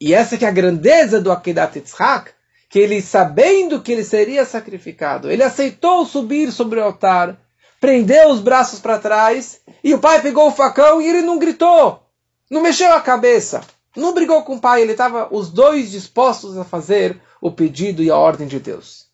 E 0.01 0.15
essa 0.15 0.39
que 0.39 0.45
é 0.45 0.49
a 0.49 0.53
grandeza 0.53 1.21
do 1.21 1.33
Akedat 1.33 1.77
Yitzhak, 1.77 2.31
que 2.77 2.81
ele, 2.81 3.01
sabendo 3.01 3.81
que 3.81 3.91
ele 3.91 4.05
seria 4.05 4.45
sacrificado, 4.45 5.31
ele 5.31 5.43
aceitou 5.43 6.05
subir 6.05 6.53
sobre 6.53 6.79
o 6.79 6.85
altar 6.85 7.41
prendeu 7.81 8.29
os 8.29 8.39
braços 8.39 8.81
para 8.81 8.99
trás 8.99 9.63
e 9.83 9.95
o 9.95 9.99
pai 9.99 10.21
pegou 10.21 10.49
o 10.49 10.53
facão 10.53 11.01
e 11.01 11.09
ele 11.09 11.23
não 11.23 11.39
gritou, 11.39 12.07
não 12.51 12.61
mexeu 12.61 12.93
a 12.93 13.01
cabeça, 13.01 13.63
não 13.97 14.13
brigou 14.13 14.43
com 14.43 14.57
o 14.57 14.61
pai, 14.61 14.83
ele 14.83 14.93
estava 14.93 15.35
os 15.35 15.49
dois 15.49 15.91
dispostos 15.91 16.59
a 16.59 16.67
fazer 16.67 17.19
o 17.41 17.51
pedido 17.51 18.03
e 18.03 18.11
a 18.11 18.17
ordem 18.19 18.47
de 18.47 18.61
Deus. 18.61 19.07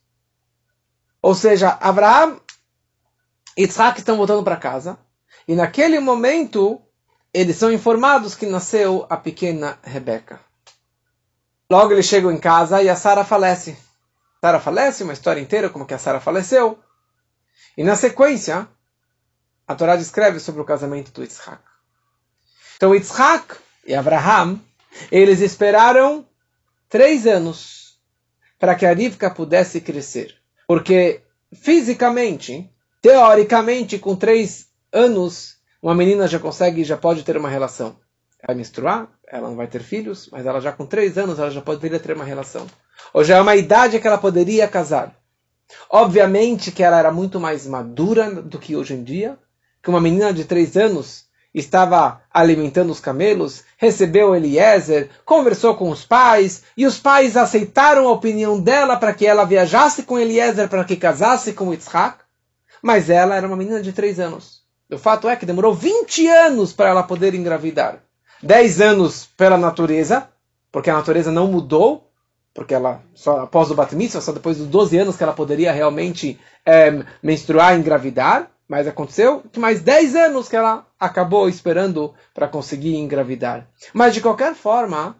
Ou 1.22 1.32
seja, 1.32 1.78
Abraão 1.80 2.40
e 3.56 3.62
Isaac 3.62 4.00
estão 4.00 4.16
voltando 4.16 4.42
para 4.42 4.56
casa 4.56 4.98
e 5.46 5.54
naquele 5.54 6.00
momento 6.00 6.82
eles 7.32 7.54
são 7.54 7.70
informados 7.70 8.34
que 8.34 8.44
nasceu 8.44 9.06
a 9.08 9.16
pequena 9.16 9.78
Rebeca. 9.84 10.40
Logo 11.72 11.94
eles 11.94 12.04
chegam 12.04 12.30
em 12.30 12.36
casa 12.36 12.82
e 12.82 12.90
a 12.90 12.94
Sara 12.94 13.24
falece. 13.24 13.78
Sara 14.42 14.60
falece, 14.60 15.02
uma 15.02 15.14
história 15.14 15.40
inteira 15.40 15.70
como 15.70 15.86
que 15.86 15.94
a 15.94 15.98
Sara 15.98 16.20
faleceu. 16.20 16.78
E 17.78 17.82
na 17.82 17.96
sequência, 17.96 18.68
a 19.66 19.74
Torá 19.74 19.96
descreve 19.96 20.38
sobre 20.38 20.60
o 20.60 20.66
casamento 20.66 21.10
do 21.12 21.22
Yitzhak. 21.22 21.62
Então 22.76 22.94
Yitzhak 22.94 23.56
e 23.86 23.94
Abraham, 23.94 24.60
eles 25.10 25.40
esperaram 25.40 26.26
três 26.90 27.26
anos 27.26 27.98
para 28.58 28.74
que 28.74 28.84
a 28.84 28.92
Rivka 28.92 29.30
pudesse 29.30 29.80
crescer. 29.80 30.36
Porque 30.66 31.22
fisicamente, 31.54 32.70
teoricamente, 33.00 33.98
com 33.98 34.14
três 34.14 34.66
anos, 34.92 35.56
uma 35.80 35.94
menina 35.94 36.28
já 36.28 36.38
consegue, 36.38 36.84
já 36.84 36.98
pode 36.98 37.22
ter 37.22 37.38
uma 37.38 37.48
relação. 37.48 37.96
Vai 38.46 38.54
menstruar, 38.54 39.08
ela 39.32 39.48
não 39.48 39.56
vai 39.56 39.66
ter 39.66 39.82
filhos, 39.82 40.28
mas 40.30 40.44
ela 40.44 40.60
já 40.60 40.70
com 40.70 40.84
três 40.84 41.16
anos, 41.16 41.38
ela 41.38 41.50
já 41.50 41.62
poderia 41.62 41.98
ter 41.98 42.14
uma 42.14 42.24
relação. 42.24 42.66
Ou 43.14 43.24
já 43.24 43.38
é 43.38 43.40
uma 43.40 43.56
idade 43.56 43.98
que 43.98 44.06
ela 44.06 44.18
poderia 44.18 44.68
casar. 44.68 45.16
Obviamente 45.88 46.70
que 46.70 46.82
ela 46.82 46.98
era 46.98 47.10
muito 47.10 47.40
mais 47.40 47.66
madura 47.66 48.30
do 48.30 48.58
que 48.58 48.76
hoje 48.76 48.92
em 48.92 49.02
dia, 49.02 49.38
que 49.82 49.88
uma 49.88 50.02
menina 50.02 50.34
de 50.34 50.44
três 50.44 50.76
anos 50.76 51.24
estava 51.54 52.20
alimentando 52.30 52.92
os 52.92 53.00
camelos, 53.00 53.64
recebeu 53.78 54.34
Eliezer, 54.34 55.08
conversou 55.24 55.74
com 55.76 55.88
os 55.88 56.04
pais, 56.04 56.62
e 56.76 56.86
os 56.86 56.98
pais 56.98 57.34
aceitaram 57.34 58.08
a 58.08 58.12
opinião 58.12 58.60
dela 58.60 58.98
para 58.98 59.14
que 59.14 59.26
ela 59.26 59.46
viajasse 59.46 60.02
com 60.02 60.18
Eliezer, 60.18 60.68
para 60.68 60.84
que 60.84 60.94
casasse 60.94 61.54
com 61.54 61.72
Yitzhak. 61.72 62.18
Mas 62.82 63.08
ela 63.08 63.34
era 63.34 63.46
uma 63.46 63.56
menina 63.56 63.80
de 63.80 63.94
3 63.94 64.20
anos. 64.20 64.60
O 64.90 64.98
fato 64.98 65.26
é 65.26 65.36
que 65.36 65.46
demorou 65.46 65.72
20 65.72 66.28
anos 66.28 66.74
para 66.74 66.90
ela 66.90 67.02
poder 67.02 67.34
engravidar. 67.34 68.02
10 68.42 68.80
anos 68.80 69.26
pela 69.36 69.56
natureza, 69.56 70.28
porque 70.70 70.90
a 70.90 70.94
natureza 70.94 71.30
não 71.30 71.46
mudou, 71.46 72.10
porque 72.52 72.74
ela 72.74 73.02
só 73.14 73.40
após 73.40 73.70
o 73.70 73.74
bat 73.74 73.92
só 74.20 74.32
depois 74.32 74.58
dos 74.58 74.66
12 74.66 74.98
anos 74.98 75.16
que 75.16 75.22
ela 75.22 75.32
poderia 75.32 75.72
realmente 75.72 76.38
é, 76.66 77.04
menstruar 77.22 77.78
engravidar, 77.78 78.50
mas 78.68 78.86
aconteceu 78.86 79.42
mais 79.56 79.82
10 79.82 80.16
anos 80.16 80.48
que 80.48 80.56
ela 80.56 80.86
acabou 80.98 81.48
esperando 81.48 82.14
para 82.34 82.48
conseguir 82.48 82.96
engravidar. 82.96 83.68
Mas 83.92 84.14
de 84.14 84.20
qualquer 84.20 84.54
forma, 84.54 85.16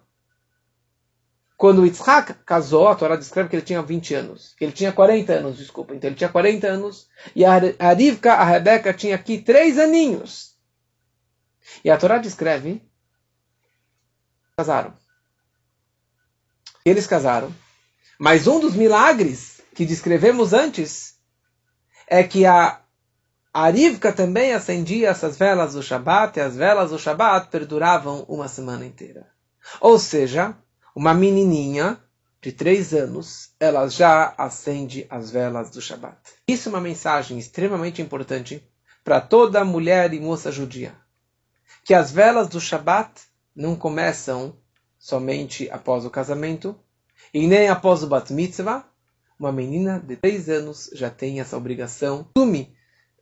quando 1.56 1.86
Yitzhak 1.86 2.34
casou, 2.44 2.88
a 2.88 2.94
Torá 2.94 3.14
descreve 3.14 3.48
que 3.48 3.56
ele 3.56 3.64
tinha 3.64 3.82
20 3.82 4.14
anos, 4.14 4.54
que 4.58 4.64
ele 4.64 4.72
tinha 4.72 4.92
40 4.92 5.32
anos, 5.32 5.58
desculpa, 5.58 5.94
então 5.94 6.08
ele 6.08 6.16
tinha 6.16 6.30
40 6.30 6.66
anos, 6.66 7.08
e 7.36 7.44
a 7.44 7.58
Rivka, 7.92 8.32
a 8.32 8.44
Rebeca, 8.44 8.92
tinha 8.92 9.14
aqui 9.14 9.38
3 9.38 9.78
aninhos. 9.78 10.56
E 11.84 11.90
a 11.90 11.96
Torá 11.96 12.18
descreve 12.18 12.82
casaram. 14.62 14.94
Eles 16.84 17.06
casaram. 17.06 17.52
Mas 18.18 18.46
um 18.46 18.60
dos 18.60 18.74
milagres 18.74 19.60
que 19.74 19.84
descrevemos 19.84 20.52
antes 20.52 21.16
é 22.06 22.22
que 22.22 22.46
a 22.46 22.80
Arivka 23.52 24.12
também 24.12 24.54
acendia 24.54 25.10
essas 25.10 25.36
velas 25.36 25.74
do 25.74 25.82
Shabat, 25.82 26.38
e 26.38 26.42
as 26.42 26.56
velas 26.56 26.90
do 26.90 26.98
Shabat 26.98 27.48
perduravam 27.48 28.24
uma 28.28 28.46
semana 28.46 28.86
inteira. 28.86 29.26
Ou 29.80 29.98
seja, 29.98 30.56
uma 30.94 31.12
menininha 31.12 31.98
de 32.40 32.52
três 32.52 32.94
anos, 32.94 33.50
ela 33.58 33.88
já 33.88 34.32
acende 34.38 35.06
as 35.10 35.30
velas 35.30 35.70
do 35.70 35.82
Shabat. 35.82 36.16
Isso 36.46 36.68
é 36.68 36.72
uma 36.72 36.80
mensagem 36.80 37.38
extremamente 37.38 38.00
importante 38.00 38.62
para 39.04 39.20
toda 39.20 39.64
mulher 39.64 40.14
e 40.14 40.20
moça 40.20 40.52
judia. 40.52 40.94
Que 41.84 41.94
as 41.94 42.12
velas 42.12 42.48
do 42.48 42.60
Shabat 42.60 43.31
não 43.54 43.76
começam 43.76 44.56
somente 44.98 45.70
após 45.70 46.04
o 46.04 46.10
casamento, 46.10 46.78
e 47.32 47.46
nem 47.46 47.68
após 47.68 48.02
o 48.02 48.06
bat 48.06 48.32
mitzvah, 48.32 48.84
uma 49.38 49.52
menina 49.52 49.98
de 49.98 50.16
três 50.16 50.48
anos 50.48 50.90
já 50.92 51.10
tem 51.10 51.40
essa 51.40 51.56
obrigação. 51.56 52.24
Costume, 52.24 52.74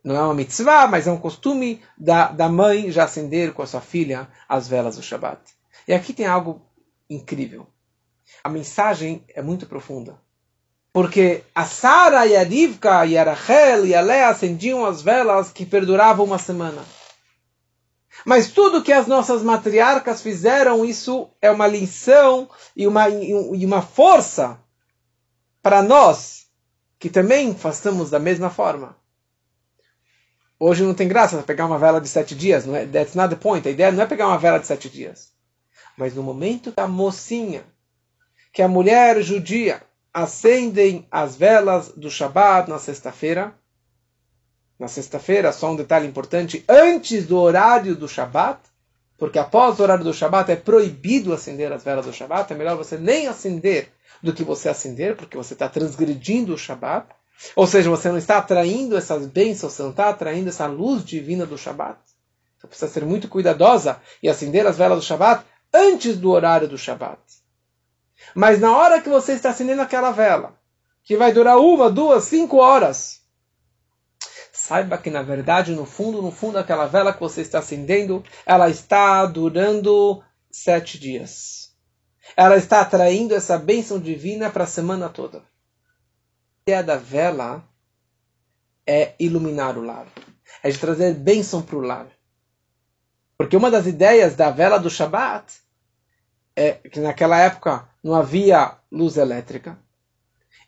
não 0.03 0.15
é 0.15 0.21
uma 0.21 0.33
mitzvah, 0.33 0.87
mas 0.87 1.07
é 1.07 1.11
um 1.11 1.17
costume 1.17 1.81
da, 1.97 2.31
da 2.31 2.49
mãe 2.49 2.91
já 2.91 3.05
acender 3.05 3.53
com 3.53 3.61
a 3.61 3.67
sua 3.67 3.81
filha 3.81 4.27
as 4.47 4.67
velas 4.67 4.95
do 4.95 5.03
Shabat. 5.03 5.41
E 5.87 5.93
aqui 5.93 6.13
tem 6.13 6.25
algo 6.25 6.61
incrível. 7.09 7.67
A 8.43 8.49
mensagem 8.49 9.23
é 9.29 9.41
muito 9.41 9.65
profunda. 9.65 10.19
Porque 10.93 11.43
a 11.55 11.65
Sara 11.65 12.27
e 12.27 12.35
a 12.35 12.43
Rivka 12.43 13.05
e 13.05 13.17
a 13.17 13.23
Rachel 13.23 13.85
e 13.85 13.95
a 13.95 14.01
Lea 14.01 14.27
acendiam 14.27 14.85
as 14.85 15.01
velas 15.01 15.51
que 15.51 15.65
perduravam 15.65 16.25
uma 16.25 16.37
semana. 16.37 16.83
Mas 18.25 18.49
tudo 18.49 18.83
que 18.83 18.93
as 18.93 19.07
nossas 19.07 19.41
matriarcas 19.41 20.21
fizeram, 20.21 20.85
isso 20.85 21.29
é 21.41 21.49
uma 21.49 21.67
lição 21.67 22.49
e 22.75 22.85
uma, 22.85 23.09
e 23.09 23.65
uma 23.65 23.81
força 23.81 24.59
para 25.61 25.81
nós, 25.81 26.47
que 26.99 27.09
também 27.09 27.55
façamos 27.55 28.09
da 28.09 28.19
mesma 28.19 28.49
forma. 28.49 28.95
Hoje 30.59 30.83
não 30.83 30.93
tem 30.93 31.07
graça 31.07 31.41
pegar 31.41 31.65
uma 31.65 31.79
vela 31.79 31.99
de 31.99 32.07
sete 32.07 32.35
dias, 32.35 32.65
não 32.65 32.75
é? 32.75 32.85
That's 32.85 33.15
not 33.15 33.33
the 33.33 33.41
point. 33.41 33.67
A 33.67 33.71
ideia 33.71 33.91
não 33.91 34.03
é 34.03 34.05
pegar 34.05 34.27
uma 34.27 34.37
vela 34.37 34.59
de 34.59 34.67
sete 34.67 34.89
dias. 34.89 35.31
Mas 35.97 36.13
no 36.13 36.21
momento 36.21 36.71
que 36.71 36.79
a 36.79 36.87
mocinha, 36.87 37.63
que 38.53 38.61
a 38.61 38.67
mulher 38.67 39.21
judia, 39.23 39.81
acendem 40.13 41.07
as 41.09 41.35
velas 41.35 41.89
do 41.89 42.11
Shabat 42.11 42.69
na 42.69 42.77
sexta-feira, 42.77 43.55
na 44.81 44.87
sexta-feira, 44.87 45.51
só 45.51 45.71
um 45.71 45.75
detalhe 45.75 46.07
importante, 46.07 46.65
antes 46.67 47.27
do 47.27 47.37
horário 47.37 47.95
do 47.95 48.07
Shabat, 48.07 48.59
porque 49.15 49.37
após 49.37 49.79
o 49.79 49.83
horário 49.83 50.03
do 50.03 50.11
Shabat 50.11 50.51
é 50.51 50.55
proibido 50.55 51.31
acender 51.31 51.71
as 51.71 51.83
velas 51.83 52.07
do 52.07 52.11
Shabat, 52.11 52.51
é 52.51 52.55
melhor 52.55 52.75
você 52.75 52.97
nem 52.97 53.27
acender 53.27 53.91
do 54.23 54.33
que 54.33 54.43
você 54.43 54.69
acender, 54.69 55.15
porque 55.15 55.37
você 55.37 55.53
está 55.53 55.69
transgredindo 55.69 56.55
o 56.55 56.57
Shabat. 56.57 57.05
Ou 57.55 57.67
seja, 57.67 57.91
você 57.91 58.09
não 58.09 58.17
está 58.17 58.39
atraindo 58.39 58.97
essas 58.97 59.27
bênçãos, 59.27 59.73
você 59.73 59.83
não 59.83 59.91
está 59.91 60.09
atraindo 60.09 60.49
essa 60.49 60.65
luz 60.65 61.05
divina 61.05 61.45
do 61.45 61.59
Shabat. 61.59 61.99
Então 62.57 62.67
precisa 62.67 62.91
ser 62.91 63.05
muito 63.05 63.27
cuidadosa 63.27 64.01
e 64.23 64.27
acender 64.27 64.65
as 64.65 64.79
velas 64.79 64.97
do 64.97 65.05
Shabat 65.05 65.45
antes 65.71 66.17
do 66.17 66.31
horário 66.31 66.67
do 66.67 66.77
Shabat. 66.79 67.21
Mas 68.33 68.59
na 68.59 68.75
hora 68.75 68.99
que 68.99 69.09
você 69.09 69.33
está 69.33 69.51
acendendo 69.51 69.83
aquela 69.83 70.09
vela, 70.09 70.55
que 71.03 71.15
vai 71.15 71.31
durar 71.31 71.59
uma, 71.59 71.87
duas, 71.87 72.23
cinco 72.23 72.57
horas, 72.57 73.20
saiba 74.71 74.97
que 74.97 75.09
na 75.09 75.21
verdade, 75.21 75.75
no 75.75 75.85
fundo, 75.85 76.21
no 76.21 76.31
fundo, 76.31 76.57
aquela 76.57 76.85
vela 76.85 77.11
que 77.11 77.19
você 77.19 77.41
está 77.41 77.59
acendendo, 77.59 78.23
ela 78.45 78.69
está 78.69 79.25
durando 79.25 80.23
sete 80.49 80.97
dias. 80.97 81.75
Ela 82.37 82.55
está 82.55 82.79
atraindo 82.79 83.35
essa 83.35 83.57
bênção 83.57 83.99
divina 83.99 84.49
para 84.49 84.63
a 84.63 84.67
semana 84.67 85.09
toda. 85.09 85.39
A 85.39 85.43
ideia 86.61 86.83
da 86.83 86.95
vela 86.95 87.67
é 88.87 89.13
iluminar 89.19 89.77
o 89.77 89.83
lar, 89.83 90.07
é 90.63 90.69
de 90.69 90.77
trazer 90.77 91.15
bênção 91.15 91.61
para 91.61 91.75
o 91.75 91.81
lar. 91.81 92.07
Porque 93.37 93.57
uma 93.57 93.69
das 93.69 93.85
ideias 93.85 94.37
da 94.37 94.51
vela 94.51 94.77
do 94.77 94.89
Shabat 94.89 95.53
é 96.55 96.73
que 96.75 97.01
naquela 97.01 97.37
época 97.37 97.89
não 98.01 98.15
havia 98.15 98.77
luz 98.89 99.17
elétrica. 99.17 99.77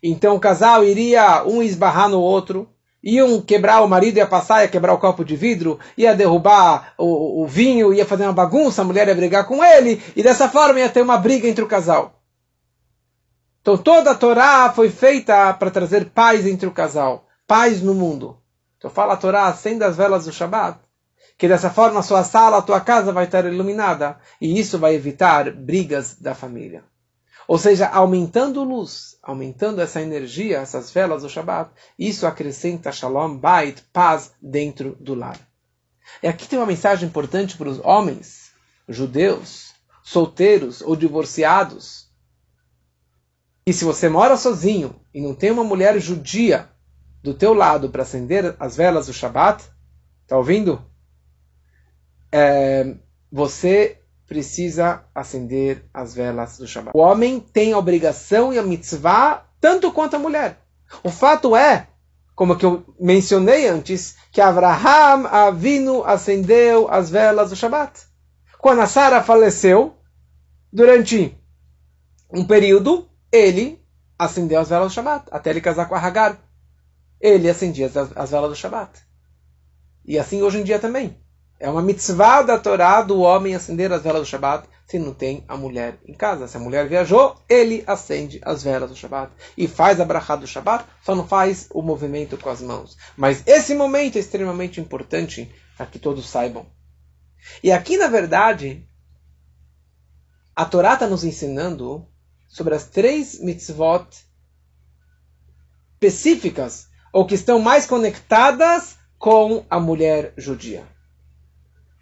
Então 0.01 0.35
o 0.35 0.41
casal 0.41 0.83
iria 0.83 1.45
um 1.45 1.63
esbarrar 1.63 2.09
no 2.09 2.19
outro, 2.19 2.72
iam 3.03 3.41
quebrar 3.41 3.81
o 3.81 3.87
marido, 3.87 4.17
ia 4.17 4.25
passar, 4.25 4.61
ia 4.61 4.67
quebrar 4.69 4.93
o 4.93 4.97
copo 4.97 5.25
de 5.25 5.35
vidro, 5.35 5.77
ia 5.97 6.15
derrubar 6.15 6.93
o, 6.97 7.43
o, 7.43 7.47
vinho, 7.47 7.93
ia 7.93 8.05
fazer 8.05 8.23
uma 8.23 8.31
bagunça, 8.31 8.81
a 8.81 8.85
mulher 8.85 9.07
ia 9.07 9.15
brigar 9.15 9.45
com 9.45 9.63
ele, 9.63 10.01
e 10.15 10.23
dessa 10.23 10.47
forma 10.47 10.79
ia 10.79 10.87
ter 10.87 11.01
uma 11.01 11.17
briga 11.17 11.47
entre 11.47 11.63
o 11.63 11.67
casal. 11.67 12.21
Então 13.61 13.77
toda 13.77 14.11
a 14.11 14.15
Torá 14.15 14.71
foi 14.73 14.89
feita 14.89 15.53
para 15.53 15.71
trazer 15.71 16.11
paz 16.11 16.47
entre 16.47 16.67
o 16.67 16.71
casal, 16.71 17.27
paz 17.45 17.81
no 17.81 17.93
mundo. 17.93 18.37
Então 18.77 18.89
fala 18.89 19.13
a 19.13 19.17
Torá, 19.17 19.47
acenda 19.47 19.85
as 19.85 19.97
velas 19.97 20.25
do 20.25 20.31
Shabat, 20.31 20.79
que 21.37 21.47
dessa 21.47 21.69
forma 21.69 21.99
a 21.99 22.03
sua 22.03 22.23
sala, 22.23 22.57
a 22.57 22.61
tua 22.61 22.79
casa 22.79 23.11
vai 23.11 23.25
estar 23.25 23.45
iluminada, 23.45 24.17
e 24.39 24.59
isso 24.59 24.79
vai 24.79 24.95
evitar 24.95 25.51
brigas 25.51 26.15
da 26.15 26.33
família. 26.33 26.83
Ou 27.47 27.57
seja, 27.57 27.87
aumentando 27.87 28.63
luz, 28.63 29.17
aumentando 29.21 29.81
essa 29.81 30.01
energia, 30.01 30.59
essas 30.59 30.91
velas 30.91 31.23
do 31.23 31.29
Shabat, 31.29 31.71
isso 31.97 32.25
acrescenta 32.25 32.91
Shalom, 32.91 33.37
Bait, 33.37 33.81
paz 33.91 34.31
dentro 34.41 34.95
do 34.99 35.13
lar. 35.13 35.39
E 36.21 36.27
aqui 36.27 36.47
tem 36.47 36.59
uma 36.59 36.65
mensagem 36.65 37.07
importante 37.07 37.57
para 37.57 37.69
os 37.69 37.79
homens, 37.79 38.51
judeus, 38.87 39.73
solteiros 40.03 40.81
ou 40.81 40.95
divorciados. 40.95 42.09
E 43.65 43.71
se 43.71 43.85
você 43.85 44.09
mora 44.09 44.35
sozinho 44.35 44.95
e 45.13 45.21
não 45.21 45.33
tem 45.33 45.51
uma 45.51 45.63
mulher 45.63 45.97
judia 45.99 46.69
do 47.21 47.33
teu 47.33 47.53
lado 47.53 47.89
para 47.89 48.03
acender 48.03 48.55
as 48.59 48.75
velas 48.75 49.07
do 49.07 49.13
Shabat, 49.13 49.63
tá 50.27 50.37
ouvindo? 50.37 50.83
É, 52.31 52.95
você 53.31 54.02
precisa 54.33 55.03
acender 55.13 55.85
as 55.93 56.15
velas 56.15 56.57
do 56.57 56.67
Shabbat. 56.67 56.97
O 56.97 57.01
homem 57.01 57.39
tem 57.39 57.71
a 57.71 57.77
obrigação 57.77 58.51
e 58.51 58.57
a 58.57 58.63
mitzvah 58.63 59.45
tanto 59.61 59.91
quanto 59.91 60.15
a 60.15 60.19
mulher. 60.19 60.57
O 61.03 61.11
fato 61.11 61.55
é, 61.55 61.87
como 62.33 62.57
que 62.57 62.65
eu 62.65 62.83
mencionei 62.99 63.67
antes, 63.67 64.15
que 64.31 64.41
Abraham 64.41 65.27
Avinu 65.27 66.03
acendeu 66.03 66.89
as 66.89 67.11
velas 67.11 67.51
do 67.51 67.55
Shabbat. 67.55 68.01
Quando 68.57 68.81
a 68.81 68.87
Sara 68.87 69.21
faleceu, 69.21 69.95
durante 70.71 71.37
um 72.31 72.43
período, 72.43 73.07
ele 73.31 73.79
acendeu 74.17 74.59
as 74.59 74.69
velas 74.69 74.91
do 74.91 74.95
Shabbat, 74.95 75.27
até 75.29 75.51
ele 75.51 75.61
casar 75.61 75.87
com 75.87 75.93
a 75.93 75.99
Hagar. 75.99 76.39
Ele 77.21 77.47
acendia 77.47 77.85
as, 77.85 77.95
as 77.95 78.31
velas 78.31 78.49
do 78.49 78.55
Shabbat. 78.55 78.99
E 80.03 80.17
assim 80.17 80.41
hoje 80.41 80.59
em 80.59 80.63
dia 80.63 80.79
também. 80.79 81.22
É 81.63 81.69
uma 81.69 81.81
mitzvah 81.81 82.41
da 82.41 82.59
Torá 82.59 83.01
do 83.01 83.21
homem 83.21 83.55
acender 83.55 83.89
as 83.93 84.03
velas 84.03 84.23
do 84.23 84.25
Shabat 84.25 84.67
se 84.85 84.99
não 84.99 85.13
tem 85.13 85.45
a 85.47 85.55
mulher 85.55 85.97
em 86.05 86.13
casa. 86.13 86.45
Se 86.45 86.57
a 86.57 86.59
mulher 86.59 86.89
viajou, 86.89 87.37
ele 87.47 87.85
acende 87.87 88.41
as 88.43 88.61
velas 88.61 88.89
do 88.89 88.97
Shabat 88.97 89.31
e 89.57 89.65
faz 89.65 90.01
a 90.01 90.03
brachá 90.03 90.35
do 90.35 90.45
Shabat, 90.45 90.83
só 91.01 91.15
não 91.15 91.25
faz 91.25 91.69
o 91.71 91.81
movimento 91.81 92.37
com 92.37 92.49
as 92.49 92.61
mãos. 92.61 92.97
Mas 93.15 93.47
esse 93.47 93.73
momento 93.73 94.17
é 94.17 94.19
extremamente 94.19 94.81
importante 94.81 95.49
para 95.77 95.85
que 95.85 95.97
todos 95.97 96.27
saibam. 96.27 96.65
E 97.63 97.71
aqui, 97.71 97.95
na 97.95 98.07
verdade, 98.07 98.85
a 100.53 100.65
Torá 100.65 100.95
está 100.95 101.07
nos 101.07 101.23
ensinando 101.23 102.05
sobre 102.49 102.75
as 102.75 102.87
três 102.87 103.39
mitzvot 103.39 104.05
específicas 105.93 106.89
ou 107.13 107.25
que 107.25 107.35
estão 107.35 107.57
mais 107.57 107.85
conectadas 107.85 108.97
com 109.17 109.65
a 109.69 109.79
mulher 109.79 110.33
judia. 110.35 110.91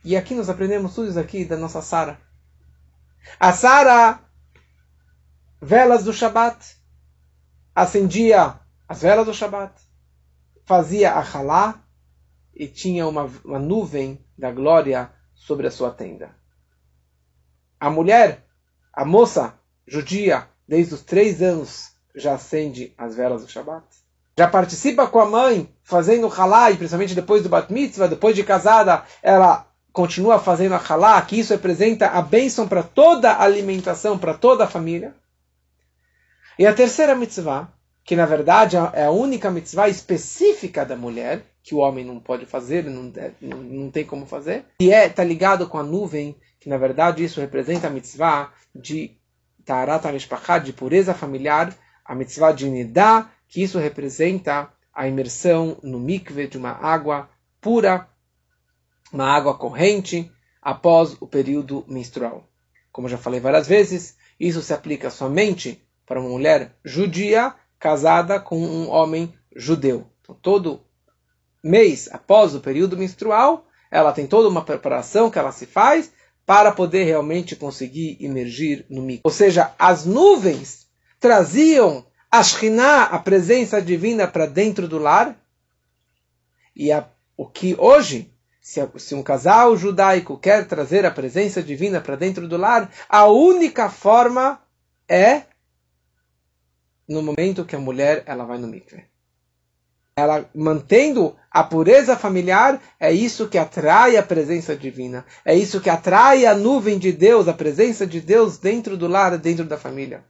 E 0.04 0.18
aqui 0.18 0.34
nós 0.34 0.50
aprendemos 0.50 0.96
tudo 0.96 1.10
isso 1.10 1.20
aqui 1.20 1.46
da 1.46 1.56
nossa 1.56 1.82
Sara. 1.82 2.20
A 3.40 3.54
Sara, 3.54 4.20
velas 5.62 6.04
do 6.04 6.12
Shabat, 6.12 6.76
acendia 7.76 8.60
as 8.88 9.02
velas 9.02 9.26
do 9.26 9.34
Shabat. 9.34 9.74
fazia 10.66 11.12
a 11.12 11.22
halá 11.22 11.84
e 12.54 12.68
tinha 12.68 13.08
uma, 13.08 13.30
uma 13.46 13.60
nuvem 13.60 14.24
da 14.38 14.52
glória 14.52 15.12
sobre 15.36 15.68
a 15.68 15.72
sua 15.72 15.92
tenda. 15.92 16.36
A 17.80 17.90
mulher, 17.90 18.46
a 18.94 19.06
moça 19.06 19.54
judia, 19.88 20.48
desde 20.68 20.94
os 20.94 21.02
três 21.02 21.42
anos, 21.42 21.92
já 22.16 22.34
acende 22.34 22.94
as 22.98 23.16
velas 23.16 23.44
do 23.44 23.50
Shabat. 23.50 23.86
Já 24.38 24.48
participa 24.48 25.08
com 25.08 25.20
a 25.20 25.26
mãe, 25.26 25.74
fazendo 25.84 26.28
halá, 26.28 26.72
e 26.72 26.78
principalmente 26.78 27.14
depois 27.14 27.44
do 27.44 27.50
bat 27.50 27.72
mitzvah, 27.72 28.08
depois 28.08 28.36
de 28.36 28.44
casada, 28.44 29.04
ela 29.22 29.71
continua 29.92 30.40
fazendo 30.40 30.74
a 30.74 30.78
halá, 30.78 31.22
que 31.22 31.40
isso 31.40 31.54
representa 31.54 32.08
a 32.08 32.22
bênção 32.22 32.68
para 32.68 32.84
toda 32.84 33.32
a 33.32 33.44
alimentação, 33.44 34.18
para 34.18 34.34
toda 34.34 34.64
a 34.64 34.68
família. 34.68 35.14
E 36.58 36.66
a 36.66 36.74
terceira 36.74 37.16
mitzvah, 37.16 37.72
que 38.04 38.16
na 38.16 38.26
verdade 38.26 38.78
é 38.94 39.06
a 39.06 39.12
única 39.12 39.50
mitzvah 39.52 39.90
específica 39.90 40.86
da 40.86 40.96
mulher, 40.96 41.44
que 41.64 41.76
o 41.76 41.80
homem 41.80 42.04
não 42.04 42.20
pode 42.20 42.46
fazer, 42.46 42.86
não, 42.86 43.12
não, 43.42 43.58
não 43.58 43.92
tem 43.92 44.06
como 44.06 44.26
fazer, 44.26 44.66
e 44.80 44.92
é 44.92 45.08
tá 45.10 45.24
ligado 45.24 45.68
com 45.68 45.78
a 45.78 45.84
nuvem, 45.84 46.36
que 46.60 46.70
na 46.70 46.78
verdade 46.78 47.24
isso 47.24 47.40
representa 47.40 47.88
a 47.88 47.90
mitzvah 47.90 48.52
de 48.74 49.18
Tarat 49.66 50.06
HaMishpachá, 50.06 50.58
de 50.58 50.74
pureza 50.74 51.14
familiar, 51.14 51.76
a 52.04 52.16
mitzvah 52.16 52.52
de 52.52 52.70
Nidá, 52.70 53.30
que 53.48 53.62
isso 53.62 53.78
representa 53.78 54.70
a 54.94 55.08
imersão 55.08 55.78
no 55.84 56.00
mikve 56.00 56.48
de 56.48 56.58
uma 56.58 56.72
água 56.72 57.30
pura, 57.60 58.08
uma 59.12 59.26
água 59.26 59.58
corrente, 59.58 60.32
após 60.62 61.18
o 61.20 61.28
período 61.28 61.84
menstrual. 61.88 62.48
Como 62.92 63.10
já 63.10 63.18
falei 63.18 63.40
várias 63.40 63.68
vezes, 63.68 64.16
isso 64.40 64.62
se 64.62 64.74
aplica 64.74 65.10
somente 65.10 65.82
para 66.06 66.20
uma 66.20 66.30
mulher 66.30 66.76
judia 66.84 67.54
casada 67.80 68.40
com 68.40 68.60
um 68.60 68.90
homem 68.90 69.34
judeu. 69.56 70.08
Então, 70.22 70.36
todo 70.36 70.82
mês 71.64 72.10
após 72.12 72.54
o 72.54 72.60
período 72.60 72.98
menstrual, 72.98 73.66
ela 73.90 74.12
tem 74.12 74.28
toda 74.28 74.48
uma 74.48 74.64
preparação 74.64 75.30
que 75.30 75.40
ela 75.40 75.52
se 75.52 75.66
faz 75.66 76.12
para 76.46 76.72
poder 76.72 77.04
realmente 77.04 77.56
conseguir 77.56 78.18
emergir 78.20 78.86
no 78.90 79.02
mikve. 79.02 79.22
Ou 79.24 79.32
seja, 79.32 79.74
as 79.78 80.06
nuvens 80.06 80.88
traziam 81.20 82.06
a 82.30 82.42
Shekhinah, 82.42 83.04
a 83.04 83.20
presença 83.20 83.82
divina, 83.82 84.28
para 84.28 84.46
dentro 84.46 84.88
do 84.88 84.98
lar. 84.98 85.38
E 86.76 86.92
a, 86.92 87.08
o 87.36 87.46
que 87.46 87.76
hoje, 87.78 88.31
se, 88.62 88.88
se 88.98 89.16
um 89.16 89.24
casal 89.24 89.76
judaico 89.76 90.38
quer 90.38 90.68
trazer 90.68 91.04
a 91.06 91.12
presença 91.12 91.64
divina 91.64 92.00
para 92.00 92.16
dentro 92.16 92.48
do 92.48 92.58
lar, 92.58 92.92
a 93.10 93.26
única 93.26 93.90
forma 93.90 94.62
é 95.10 95.44
no 97.10 97.24
momento 97.24 97.66
que 97.66 97.76
a 97.76 97.80
mulher 97.80 98.24
ela 98.28 98.46
vai 98.46 98.60
no 98.60 98.68
mikve. 98.68 99.04
Ela 100.16 100.48
mantendo 100.54 101.36
a 101.50 101.64
pureza 101.64 102.16
familiar, 102.16 102.80
é 103.00 103.12
isso 103.12 103.48
que 103.48 103.58
atrai 103.58 104.16
a 104.16 104.24
presença 104.24 104.76
divina. 104.76 105.26
É 105.44 105.56
isso 105.56 105.82
que 105.82 105.90
atrai 105.90 106.46
a 106.46 106.54
nuvem 106.54 107.00
de 107.00 107.12
Deus, 107.12 107.48
a 107.48 107.54
presença 107.54 108.06
de 108.06 108.22
Deus 108.22 108.58
dentro 108.58 108.96
do 108.96 109.08
lar, 109.08 109.38
dentro 109.38 109.66
da 109.66 109.78
família. 109.78 110.24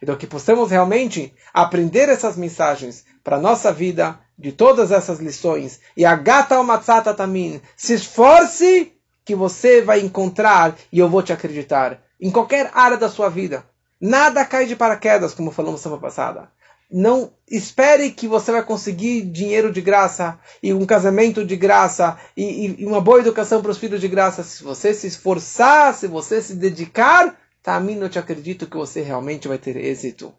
Então, 0.00 0.16
que 0.16 0.26
possamos 0.26 0.70
realmente 0.70 1.34
aprender 1.52 2.08
essas 2.08 2.36
mensagens 2.36 3.04
para 3.28 3.36
a 3.36 3.40
nossa 3.40 3.70
vida, 3.70 4.18
de 4.38 4.52
todas 4.52 4.90
essas 4.90 5.18
lições. 5.18 5.80
E 5.94 6.02
a 6.02 6.16
gata 6.16 6.62
matzata 6.62 7.12
tamin, 7.12 7.60
se 7.76 7.92
esforce 7.92 8.94
que 9.22 9.34
você 9.34 9.82
vai 9.82 10.00
encontrar 10.00 10.74
e 10.90 10.98
eu 10.98 11.10
vou 11.10 11.22
te 11.22 11.30
acreditar 11.30 12.02
em 12.18 12.30
qualquer 12.30 12.70
área 12.72 12.96
da 12.96 13.10
sua 13.10 13.28
vida. 13.28 13.66
Nada 14.00 14.46
cai 14.46 14.64
de 14.64 14.74
paraquedas, 14.74 15.34
como 15.34 15.50
falamos 15.50 15.82
semana 15.82 16.00
passada. 16.00 16.50
Não 16.90 17.30
espere 17.46 18.12
que 18.12 18.26
você 18.26 18.50
vai 18.50 18.62
conseguir 18.62 19.26
dinheiro 19.26 19.70
de 19.70 19.82
graça 19.82 20.40
e 20.62 20.72
um 20.72 20.86
casamento 20.86 21.44
de 21.44 21.54
graça 21.54 22.16
e, 22.34 22.76
e 22.78 22.86
uma 22.86 23.02
boa 23.02 23.18
educação 23.18 23.60
para 23.60 23.72
os 23.72 23.76
filhos 23.76 24.00
de 24.00 24.08
graça. 24.08 24.42
Se 24.42 24.64
você 24.64 24.94
se 24.94 25.06
esforçar, 25.06 25.92
se 25.92 26.06
você 26.06 26.40
se 26.40 26.54
dedicar, 26.54 27.38
tá, 27.62 27.78
mim 27.78 28.00
eu 28.00 28.08
te 28.08 28.18
acredito 28.18 28.66
que 28.66 28.76
você 28.78 29.02
realmente 29.02 29.46
vai 29.46 29.58
ter 29.58 29.76
êxito. 29.76 30.32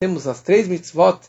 Temos 0.00 0.26
as 0.26 0.40
três 0.40 0.66
mitzvot 0.66 1.20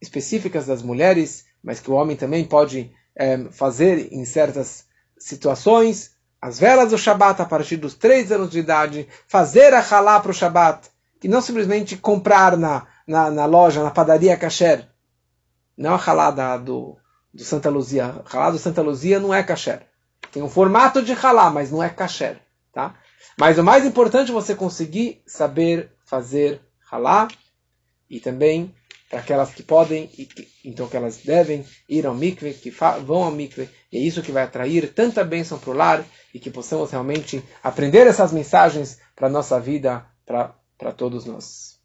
específicas 0.00 0.66
das 0.66 0.82
mulheres, 0.82 1.46
mas 1.62 1.80
que 1.80 1.90
o 1.90 1.94
homem 1.94 2.16
também 2.16 2.44
pode 2.44 2.92
é, 3.14 3.38
fazer 3.50 4.12
em 4.12 4.24
certas 4.24 4.84
situações. 5.18 6.12
As 6.40 6.58
velas 6.58 6.90
do 6.90 6.98
Shabat 6.98 7.42
a 7.42 7.44
partir 7.44 7.76
dos 7.76 7.94
três 7.94 8.30
anos 8.30 8.50
de 8.50 8.60
idade, 8.60 9.08
fazer 9.26 9.74
a 9.74 9.80
halá 9.80 10.20
para 10.20 10.30
o 10.30 10.34
Shabat, 10.34 10.88
que 11.20 11.26
não 11.26 11.40
simplesmente 11.40 11.96
comprar 11.96 12.56
na, 12.56 12.86
na, 13.06 13.30
na 13.30 13.44
loja, 13.44 13.82
na 13.82 13.90
padaria 13.90 14.36
kasher. 14.36 14.88
Não 15.76 15.94
a 15.94 15.96
halá 15.96 16.30
da, 16.30 16.56
do, 16.56 16.96
do 17.34 17.44
Santa 17.44 17.68
Luzia. 17.68 18.22
A 18.24 18.36
halá 18.36 18.50
do 18.50 18.58
Santa 18.58 18.82
Luzia 18.82 19.18
não 19.18 19.34
é 19.34 19.42
kasher. 19.42 19.82
Tem 20.30 20.42
um 20.42 20.48
formato 20.48 21.02
de 21.02 21.12
halá, 21.12 21.50
mas 21.50 21.70
não 21.70 21.82
é 21.82 21.88
kasher. 21.88 22.40
Tá? 22.72 22.94
Mas 23.36 23.58
o 23.58 23.64
mais 23.64 23.84
importante 23.84 24.30
é 24.30 24.34
você 24.34 24.54
conseguir 24.54 25.22
saber 25.26 25.92
fazer 26.04 26.60
halá 26.90 27.28
e 28.08 28.20
também 28.20 28.74
aquelas 29.12 29.54
que 29.54 29.62
podem, 29.62 30.10
e 30.18 30.28
então 30.64 30.86
que 30.86 30.96
elas 30.96 31.18
devem 31.18 31.64
ir 31.88 32.06
ao 32.06 32.14
mikve, 32.14 32.52
que 32.52 32.70
vão 32.70 33.24
ao 33.24 33.30
mikve, 33.30 33.68
e 33.90 33.96
é 33.96 34.00
isso 34.00 34.22
que 34.22 34.32
vai 34.32 34.42
atrair 34.42 34.92
tanta 34.92 35.24
bênção 35.24 35.58
para 35.58 35.70
o 35.70 35.74
lar, 35.74 36.04
e 36.34 36.38
que 36.38 36.50
possamos 36.50 36.90
realmente 36.90 37.42
aprender 37.62 38.06
essas 38.06 38.32
mensagens 38.32 38.98
para 39.16 39.28
a 39.28 39.30
nossa 39.30 39.58
vida, 39.58 40.06
para 40.26 40.92
todos 40.92 41.24
nós. 41.24 41.77